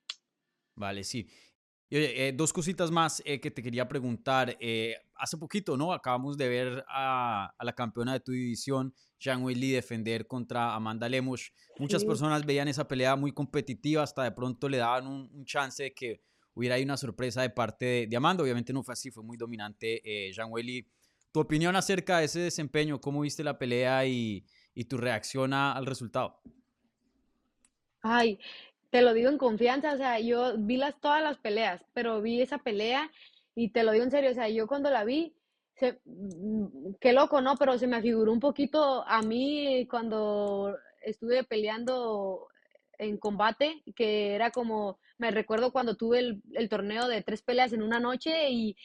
Vale, 0.75 1.05
sí. 1.05 1.29
Eh, 1.89 2.33
dos 2.35 2.53
cositas 2.53 2.91
más 2.91 3.23
que 3.25 3.51
te 3.51 3.63
quería 3.63 3.87
preguntar. 3.87 4.57
Hace 5.15 5.37
poquito, 5.37 5.77
¿no? 5.77 5.93
Acabamos 5.93 6.37
de 6.37 6.49
ver 6.49 6.85
a, 6.89 7.55
a 7.57 7.65
la 7.65 7.75
campeona 7.75 8.13
de 8.13 8.21
tu 8.21 8.33
división, 8.33 8.93
Zhang 9.23 9.43
Weili, 9.43 9.73
defender 9.73 10.27
contra 10.27 10.75
Amanda 10.75 11.09
Lemos. 11.09 11.53
Muchas 11.79 12.05
personas 12.05 12.45
veían 12.45 12.69
esa 12.69 12.87
pelea 12.87 13.17
muy 13.17 13.33
competitiva, 13.33 14.03
hasta 14.03 14.23
de 14.25 14.33
pronto 14.33 14.69
le 14.69 14.79
daban 14.79 15.07
un, 15.07 15.31
un 15.33 15.45
chance 15.45 15.83
de 15.83 15.95
que 15.95 16.21
hubiera 16.55 16.77
ahí 16.77 16.83
una 16.83 16.97
sorpresa 16.97 17.43
de 17.43 17.51
parte 17.51 18.07
de, 18.09 18.17
Amanda. 18.17 18.43
Obviamente 18.43 18.73
no 18.73 18.83
fue 18.83 18.93
así, 18.93 19.11
fue 19.11 19.23
muy 19.23 19.37
dominante 19.37 20.03
Zhang 20.35 20.53
Weili. 20.53 20.87
Tu 21.33 21.41
opinión 21.41 21.77
acerca 21.77 22.19
de 22.19 22.25
ese 22.25 22.41
desempeño, 22.41 23.01
cómo 23.01 23.21
viste 23.21 23.45
la 23.45 23.59
pelea 23.59 24.07
y, 24.07 24.45
y 24.75 24.85
tu 24.85 24.99
reacción 24.99 25.53
al 25.53 25.87
resultado. 25.87 26.41
Ay, 28.03 28.39
te 28.91 29.03
lo 29.03 29.13
digo 29.13 29.31
en 29.31 29.39
confianza, 29.39 29.93
o 29.93 29.97
sea, 29.97 30.21
yo 30.21 30.57
vi 30.59 30.77
las, 30.77 30.99
todas 31.01 31.23
las 31.23 31.39
peleas, 31.39 31.85
pero 31.93 32.23
vi 32.23 32.41
esa 32.41 32.59
pelea 32.59 33.11
y 33.55 33.71
te 33.71 33.83
lo 33.83 33.93
digo 33.93 34.05
en 34.05 34.11
serio, 34.11 34.31
o 34.31 34.35
sea, 34.35 34.49
yo 34.49 34.67
cuando 34.67 34.91
la 34.91 35.05
vi, 35.05 35.36
se, 35.77 36.01
mm, 36.05 36.95
qué 37.01 37.13
loco, 37.13 37.41
¿no? 37.41 37.57
Pero 37.57 37.79
se 37.79 37.87
me 37.87 38.03
figuró 38.03 38.33
un 38.33 38.41
poquito 38.41 39.07
a 39.07 39.23
mí 39.23 39.87
cuando 39.91 40.77
estuve 41.03 41.45
peleando 41.45 42.49
en 42.99 43.19
combate, 43.19 43.83
que 43.95 44.35
era 44.35 44.51
como, 44.51 44.99
me 45.19 45.31
recuerdo 45.31 45.71
cuando 45.71 45.97
tuve 45.97 46.41
el, 46.55 46.69
torneo 46.71 47.09
de 47.09 47.23
tres 47.23 47.43
peleas 47.43 47.73
en 47.75 47.83
una 47.83 48.01
noche 48.01 48.51
y, 48.51 48.77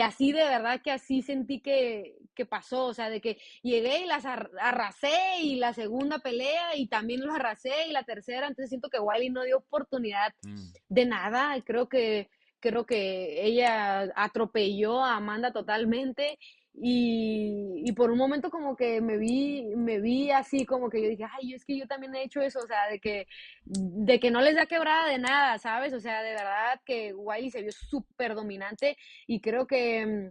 así 0.00 0.32
de 0.32 0.42
verdad 0.42 0.80
que 0.82 0.90
así 0.90 1.22
sentí 1.22 1.60
que, 1.60 2.16
pasó, 2.50 2.86
o 2.86 2.94
sea, 2.94 3.08
de 3.08 3.20
que 3.20 3.38
llegué 3.62 4.00
y 4.00 4.06
las 4.06 4.24
arrasé 4.26 5.38
y 5.42 5.56
la 5.56 5.72
segunda 5.74 6.18
pelea 6.18 6.74
y 6.74 6.88
también 6.88 7.24
lo 7.24 7.32
arrasé 7.32 7.86
y 7.88 7.92
la 7.92 8.02
tercera, 8.02 8.48
entonces 8.48 8.68
siento 8.68 8.90
que 8.90 8.98
Wiley 8.98 9.30
no 9.30 9.44
dio 9.44 9.58
oportunidad 9.58 10.34
mm. 10.42 10.72
de 10.88 11.06
nada, 11.06 11.54
creo 11.64 11.88
que, 11.88 12.28
creo 12.62 12.86
que 12.86 13.44
ella 13.44 14.10
atropelló 14.14 15.04
a 15.04 15.16
Amanda 15.16 15.52
totalmente 15.52 16.38
y, 16.74 17.82
y, 17.84 17.92
por 17.92 18.10
un 18.10 18.16
momento 18.16 18.50
como 18.50 18.76
que 18.76 19.02
me 19.02 19.18
vi, 19.18 19.62
me 19.76 20.00
vi 20.00 20.30
así 20.30 20.64
como 20.64 20.88
que 20.88 21.02
yo 21.02 21.08
dije, 21.10 21.24
ay, 21.38 21.52
es 21.54 21.66
que 21.66 21.76
yo 21.76 21.86
también 21.86 22.14
he 22.14 22.24
hecho 22.24 22.40
eso, 22.40 22.60
o 22.60 22.66
sea, 22.66 22.88
de 22.88 22.98
que, 22.98 23.26
de 23.64 24.18
que 24.18 24.30
no 24.30 24.40
les 24.40 24.56
da 24.56 24.64
quebrada 24.66 25.06
de 25.08 25.18
nada, 25.18 25.58
¿sabes? 25.58 25.92
O 25.92 26.00
sea, 26.00 26.22
de 26.22 26.30
verdad 26.30 26.80
que 26.86 27.12
Wiley 27.12 27.50
se 27.50 27.60
vio 27.60 27.72
súper 27.72 28.34
dominante 28.34 28.96
y 29.26 29.40
creo 29.40 29.66
que, 29.66 30.30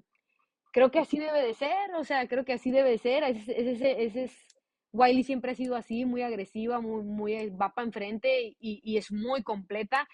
creo 0.72 0.89
que 0.89 1.00
así 1.00 1.20
debe 1.20 1.44
de 1.44 1.54
ser, 1.54 1.94
o 1.96 2.04
sea, 2.04 2.28
creo 2.28 2.44
que 2.44 2.54
así 2.54 2.72
debe 2.72 2.89
de 2.89 2.98
ser, 2.98 3.24
ese, 3.24 3.72
ese, 3.72 4.04
ese 4.04 4.24
es, 4.24 4.48
Wiley 4.94 5.24
siempre 5.24 5.52
ha 5.52 5.56
sido 5.56 5.76
así, 5.76 6.06
muy 6.06 6.24
agresiva, 6.24 6.82
muy, 6.82 7.04
muy, 7.04 7.50
va 7.52 7.74
para 7.74 7.86
enfrente 7.86 8.56
y, 8.60 8.82
y 8.84 8.98
es 8.98 9.12
muy 9.12 9.44
completa. 9.44 10.08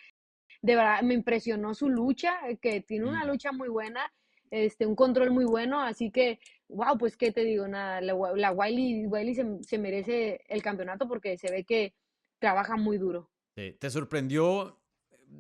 De 0.62 0.76
verdad, 0.76 1.02
me 1.02 1.14
impresionó 1.14 1.74
su 1.74 1.90
lucha, 1.90 2.38
que 2.62 2.82
tiene 2.82 3.06
una 3.06 3.26
lucha 3.26 3.52
muy 3.52 3.70
buena 3.70 4.12
este, 4.52 4.86
un 4.86 4.96
control 4.96 5.32
muy 5.32 5.46
bueno, 5.46 5.82
así 5.82 6.12
que, 6.12 6.40
wow, 6.70 6.98
pues 6.98 7.18
qué 7.18 7.32
te 7.32 7.44
digo, 7.44 7.68
nada, 7.68 8.02
la, 8.02 8.14
la 8.36 8.52
Wiley, 8.52 9.06
Wiley 9.06 9.36
se, 9.36 9.78
merece 9.78 10.42
el 10.48 10.62
campeonato 10.62 11.08
porque 11.08 11.38
se 11.38 11.52
ve 11.52 11.64
que 11.64 11.94
trabaja 12.40 12.78
muy 12.78 12.98
duro. 12.98 13.30
¿Te 13.56 13.90
sorprendió 13.90 14.80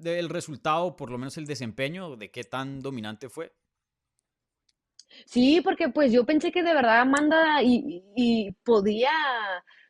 el 0.03 0.29
resultado, 0.29 0.95
por 0.95 1.11
lo 1.11 1.17
menos 1.17 1.37
el 1.37 1.45
desempeño, 1.45 2.15
de 2.15 2.31
qué 2.31 2.43
tan 2.43 2.81
dominante 2.81 3.29
fue? 3.29 3.53
Sí, 5.25 5.61
porque 5.61 5.89
pues 5.89 6.11
yo 6.11 6.25
pensé 6.25 6.51
que 6.51 6.63
de 6.63 6.73
verdad 6.73 6.99
Amanda 6.99 7.61
y, 7.63 8.03
y 8.15 8.51
podía 8.63 9.11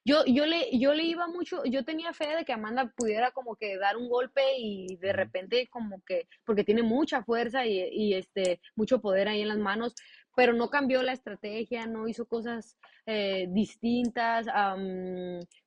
yo, 0.08 0.24
yo, 0.26 0.46
le, 0.46 0.70
yo 0.80 0.94
le 0.94 1.04
iba 1.04 1.28
mucho, 1.28 1.66
yo 1.66 1.84
tenía 1.84 2.14
fe 2.14 2.34
de 2.38 2.46
que 2.46 2.54
Amanda 2.54 2.94
pudiera 2.96 3.32
como 3.32 3.58
que 3.58 3.78
dar 3.78 3.98
un 3.98 4.08
golpe 4.08 4.42
y 4.58 4.96
de 5.02 5.12
repente 5.12 5.68
como 5.68 6.02
que, 6.06 6.30
porque 6.46 6.64
tiene 6.64 6.82
mucha 6.82 7.24
fuerza 7.24 7.66
y, 7.66 8.14
este, 8.14 8.62
mucho 8.78 9.02
poder 9.02 9.28
ahí 9.28 9.42
en 9.42 9.50
las 9.50 9.58
manos, 9.58 9.96
pero 10.34 10.54
no 10.54 10.70
cambió 10.70 11.04
la 11.04 11.12
estrategia, 11.12 11.88
no 11.88 12.08
hizo 12.08 12.26
cosas 12.26 12.78
eh, 13.06 13.48
distintas. 13.50 14.48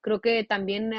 creo 0.00 0.20
que 0.22 0.44
también 0.44 0.90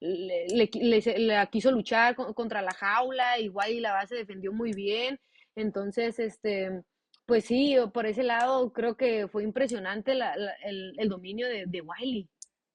le, 0.00 0.46
le, 0.48 1.48
quiso 1.50 1.70
luchar 1.70 2.16
contra 2.16 2.62
la 2.62 2.72
jaula, 2.72 3.38
igual 3.38 3.70
y 3.72 3.80
la 3.80 3.92
base 3.92 4.14
defendió 4.14 4.50
muy 4.50 4.72
bien. 4.72 5.20
Entonces, 5.56 6.18
este, 6.18 6.84
pues 7.30 7.44
sí, 7.44 7.76
por 7.94 8.06
ese 8.06 8.24
lado 8.24 8.72
creo 8.72 8.96
que 8.96 9.28
fue 9.28 9.44
impresionante 9.44 10.18
el, 10.64 11.08
dominio 11.08 11.46
de, 11.46 11.80
Wiley. 11.80 12.28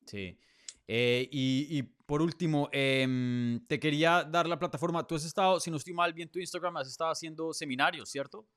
Sí. 0.06 0.39
Eh, 0.88 1.28
y, 1.30 1.84
por 2.06 2.22
último, 2.22 2.70
em, 2.72 3.60
te 3.68 3.82
quería 3.82 4.24
dar 4.24 4.48
la 4.48 4.58
plataforma. 4.58 5.06
Tú 5.06 5.15
has 5.15 5.26
estado, 5.26 5.60
si 5.60 5.70
no 5.70 5.76
estoy 5.76 5.91
mal, 5.91 6.13
bien 6.13 6.30
tu 6.30 6.39
Instagram, 6.39 6.78
has 6.78 6.88
estado 6.88 7.12
haciendo 7.12 7.52
seminarios, 7.52 8.10
¿cierto? 8.10 8.48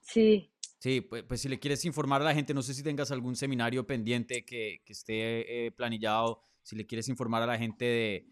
Sí. 0.00 0.48
Sí, 0.78 1.00
pues, 1.00 1.24
pues, 1.24 1.40
si 1.40 1.48
le 1.48 1.58
quieres 1.58 1.84
informar 1.84 2.22
a 2.22 2.26
la 2.26 2.34
gente, 2.34 2.54
no 2.54 2.62
sé 2.62 2.72
si 2.72 2.84
tengas 2.84 3.10
algún 3.10 3.34
seminario 3.34 3.84
pendiente 3.84 4.44
que, 4.44 4.80
esté 4.86 5.66
eh, 5.66 5.72
planillado, 5.72 6.40
si 6.62 6.76
le 6.76 6.86
quieres 6.86 7.08
informar 7.08 7.42
a 7.42 7.46
la 7.46 7.58
gente 7.58 7.84
de, 7.84 8.26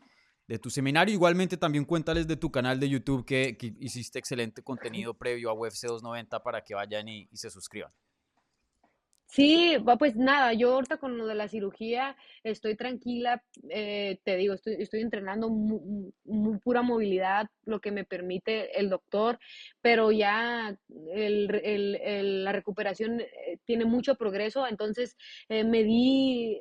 de 0.53 0.59
tu 0.59 0.69
seminario. 0.69 1.15
Igualmente 1.15 1.57
también 1.57 1.87
cuéntales 1.87 2.29
de 2.29 2.37
tu 2.37 2.51
canal 2.53 2.79
de 2.79 2.87
YouTube 2.87 3.25
que, 3.25 3.57
hiciste 3.81 4.19
excelente 4.19 4.62
contenido 4.62 5.15
previo 5.15 5.49
a 5.49 5.55
UFC 5.55 5.87
290 5.87 6.43
para 6.43 6.62
que 6.62 6.75
vayan 6.75 7.09
y, 7.09 7.27
se 7.33 7.49
suscriban. 7.49 7.91
Sí, 9.29 9.79
pues 9.99 10.15
nada, 10.15 10.53
yo 10.53 10.75
ahorita 10.75 10.99
con 10.99 11.17
lo 11.17 11.27
de 11.27 11.35
la 11.35 11.49
cirugía 11.49 12.19
estoy 12.45 12.77
tranquila, 12.77 13.43
eh, 13.71 14.21
te 14.25 14.37
digo, 14.37 14.53
estoy, 14.53 14.75
estoy 14.79 15.01
entrenando 15.01 15.49
muy, 15.49 16.59
pura 16.59 16.83
movilidad, 16.83 17.47
lo 17.65 17.81
que 17.81 17.93
me 17.93 18.05
permite 18.05 18.79
el 18.79 18.91
doctor, 18.91 19.38
pero 19.81 20.12
ya 20.12 20.77
la 20.91 22.53
recuperación 22.53 23.23
eh, 23.23 23.57
tiene 23.65 23.87
mucho 23.87 24.17
progreso, 24.17 24.67
entonces 24.67 25.17
eh, 25.49 25.65
me 25.65 25.83
di 25.83 26.61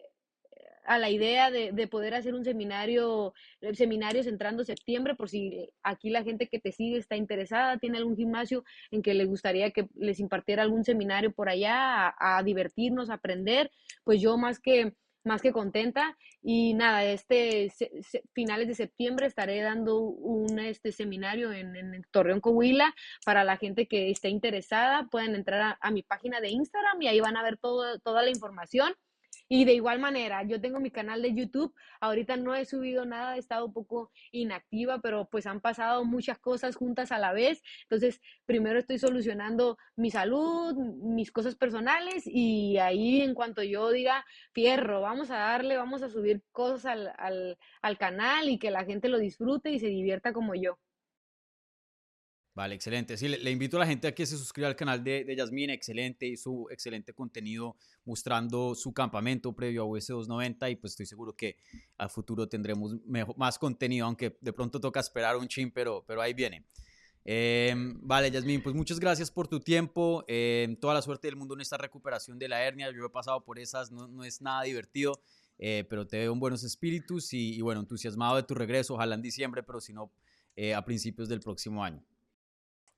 a 0.86 0.98
la 0.98 1.10
idea 1.10 1.52
de, 1.52 1.72
de, 1.72 1.88
poder 1.88 2.14
hacer 2.14 2.34
un 2.34 2.44
seminario, 2.44 3.34
eh, 3.62 3.76
seminarios 3.76 4.28
entrando 4.28 4.64
septiembre, 4.64 5.16
por 5.16 5.30
si 5.30 5.70
aquí 5.84 6.10
la 6.10 6.24
gente 6.24 6.48
que 6.48 6.60
te 6.60 6.72
sigue 6.72 6.98
está 6.98 7.16
interesada, 7.16 7.78
tiene 7.78 7.98
algún 7.98 8.16
gimnasio 8.16 8.64
en 8.92 9.02
que 9.02 9.14
le 9.14 9.26
gustaría 9.26 9.72
que 9.72 9.88
les 9.96 10.20
impartiera 10.20 10.64
algún 10.64 10.84
seminario 10.84 11.32
por 11.32 11.50
allá, 11.50 12.14
a, 12.18 12.42
divertirnos, 12.44 13.10
a 13.10 13.16
aprender, 13.16 13.72
pues 14.04 14.22
yo 14.22 14.38
más 14.38 14.60
que 14.60 14.94
más 15.24 15.44
que 15.44 15.52
contenta 15.52 16.18
y 16.42 16.74
nada, 16.74 17.06
este 17.06 17.72
finales 18.34 18.68
de 18.68 18.74
septiembre 18.74 19.28
estaré 19.28 19.62
dando 19.62 20.00
un 20.00 20.58
este 20.58 20.92
seminario 20.92 21.54
en, 21.54 21.76
en 21.76 22.04
Torreón 22.10 22.42
Coahuila 22.42 22.96
para 23.24 23.44
la 23.44 23.58
gente 23.58 23.88
que 23.88 24.10
esté 24.10 24.30
interesada, 24.30 25.08
pueden 25.12 25.36
entrar 25.36 25.62
a, 25.62 25.78
a, 25.80 25.92
mi 25.92 26.02
página 26.02 26.42
de 26.42 26.50
Instagram 26.50 27.00
y 27.04 27.08
ahí 27.08 27.20
van 27.20 27.38
a 27.38 27.44
ver 27.44 27.58
todo, 27.58 28.00
toda 28.00 28.24
la 28.24 28.32
información. 28.32 28.96
Y 29.48 29.66
de 29.66 29.74
igual 29.74 30.00
manera, 30.00 30.44
yo 30.44 30.62
tengo 30.62 30.80
mi 30.80 30.92
canal 30.92 31.22
de 31.22 31.34
YouTube, 31.34 31.74
ahorita 32.00 32.38
no 32.38 32.56
he 32.56 32.66
subido 32.66 33.06
nada, 33.06 33.36
he 33.36 33.40
estado 33.40 33.66
un 33.66 33.74
poco 33.74 34.12
inactiva, 34.32 35.00
pero 35.02 35.28
pues 35.30 35.46
han 35.46 35.60
pasado 35.62 36.06
muchas 36.06 36.40
cosas 36.40 36.76
juntas 36.76 37.12
a 37.12 37.20
la 37.20 37.34
vez. 37.34 37.62
Entonces, 37.84 38.22
primero 38.46 38.80
estoy 38.80 38.98
solucionando 39.00 39.78
mi 39.96 40.10
salud, 40.12 40.76
mis 40.76 41.32
cosas 41.32 41.56
personales 41.56 42.24
y 42.26 42.78
ahí 42.78 43.22
en 43.22 43.34
cuanto 43.34 43.64
yo 43.64 43.92
diga, 43.92 44.26
fierro, 44.54 45.02
vamos 45.02 45.32
a 45.32 45.38
darle, 45.38 45.78
vamos 45.78 46.02
a 46.02 46.10
subir 46.10 46.44
cosas 46.52 46.86
al, 46.86 47.12
al, 47.18 47.58
al 47.82 47.98
canal 47.98 48.50
y 48.50 48.58
que 48.60 48.72
la 48.72 48.86
gente 48.86 49.10
lo 49.10 49.20
disfrute 49.20 49.72
y 49.72 49.80
se 49.80 49.88
divierta 49.88 50.34
como 50.34 50.56
yo. 50.56 50.78
Vale, 52.54 52.76
excelente. 52.76 53.16
Sí, 53.16 53.30
le, 53.30 53.50
invito 53.50 53.78
a 53.78 53.80
la 53.80 53.88
gente 53.88 54.10
a 54.10 54.14
que 54.14 54.26
se 54.26 54.38
suscriba 54.38 54.68
al 54.68 54.76
canal 54.76 55.02
de, 55.02 55.24
de 55.24 55.36
Yasmín, 55.38 55.70
excelente, 55.70 56.28
y 56.28 56.36
su 56.36 56.68
excelente 56.70 57.14
contenido 57.14 57.78
mostrando 58.04 58.76
su 58.76 58.94
campamento 58.94 59.54
previo 59.54 59.84
a 59.84 59.86
US 59.86 60.08
290 60.08 60.70
y 60.70 60.76
pues 60.76 60.92
estoy 60.94 61.06
seguro 61.06 61.34
que 61.34 61.56
a 61.98 62.10
futuro 62.10 62.50
tendremos 62.50 62.96
mejor, 63.06 63.38
más 63.38 63.58
contenido, 63.58 64.06
aunque 64.06 64.38
de 64.42 64.52
pronto 64.52 64.82
toca 64.82 65.00
esperar 65.00 65.38
un 65.38 65.48
chin, 65.48 65.72
pero, 65.72 66.04
pero 66.06 66.22
ahí 66.22 66.34
viene. 66.34 66.66
Eh, 67.24 67.74
vale, 68.02 68.30
Yasmín, 68.30 68.62
pues 68.62 68.76
muchas 68.76 69.00
gracias 69.00 69.32
por 69.32 69.48
tu 69.48 69.62
tiempo, 69.62 70.26
eh, 70.28 70.76
toda 70.82 70.94
la 70.94 71.02
suerte 71.02 71.28
del 71.28 71.38
mundo 71.38 71.54
en 71.54 71.62
esta 71.62 71.78
recuperación 71.78 72.38
de 72.38 72.50
la 72.50 72.64
hernia, 72.64 72.92
yo 72.92 73.06
he 73.06 73.10
pasado 73.10 73.46
por 73.46 73.60
esas, 73.60 73.92
no, 73.92 74.08
no 74.08 74.26
es 74.26 74.42
nada 74.42 74.64
divertido, 74.64 75.22
eh, 75.58 75.86
pero 75.90 76.06
te 76.06 76.18
veo 76.18 76.34
en 76.34 76.40
buenos 76.40 76.64
espíritus 76.64 77.32
y, 77.32 77.54
y, 77.54 77.62
bueno, 77.62 77.80
entusiasmado 77.80 78.36
de 78.36 78.44
tu 78.44 78.56
regreso, 78.56 78.96
ojalá 78.96 79.16
en 79.16 79.22
diciembre, 79.22 79.64
pero 79.64 79.80
si 79.80 79.94
no, 79.94 80.12
eh, 80.58 80.74
a 80.74 80.84
principios 80.84 81.30
del 81.30 81.40
próximo 81.40 81.82
año 81.82 82.04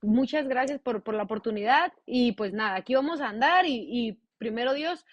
muchas 0.04 0.48
gracias 0.48 0.80
por, 0.80 1.02
por, 1.02 1.14
la 1.14 1.24
oportunidad 1.24 1.92
y 2.06 2.32
pues 2.32 2.52
nada, 2.52 2.76
aquí 2.76 2.94
vamos 2.94 3.20
a 3.20 3.28
andar 3.28 3.66
y, 3.66 3.86
y 3.90 4.20
primero 4.38 4.74
Dios, 4.74 5.04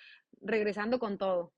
regresando 0.41 0.99
con 0.99 1.17
todo. 1.17 1.53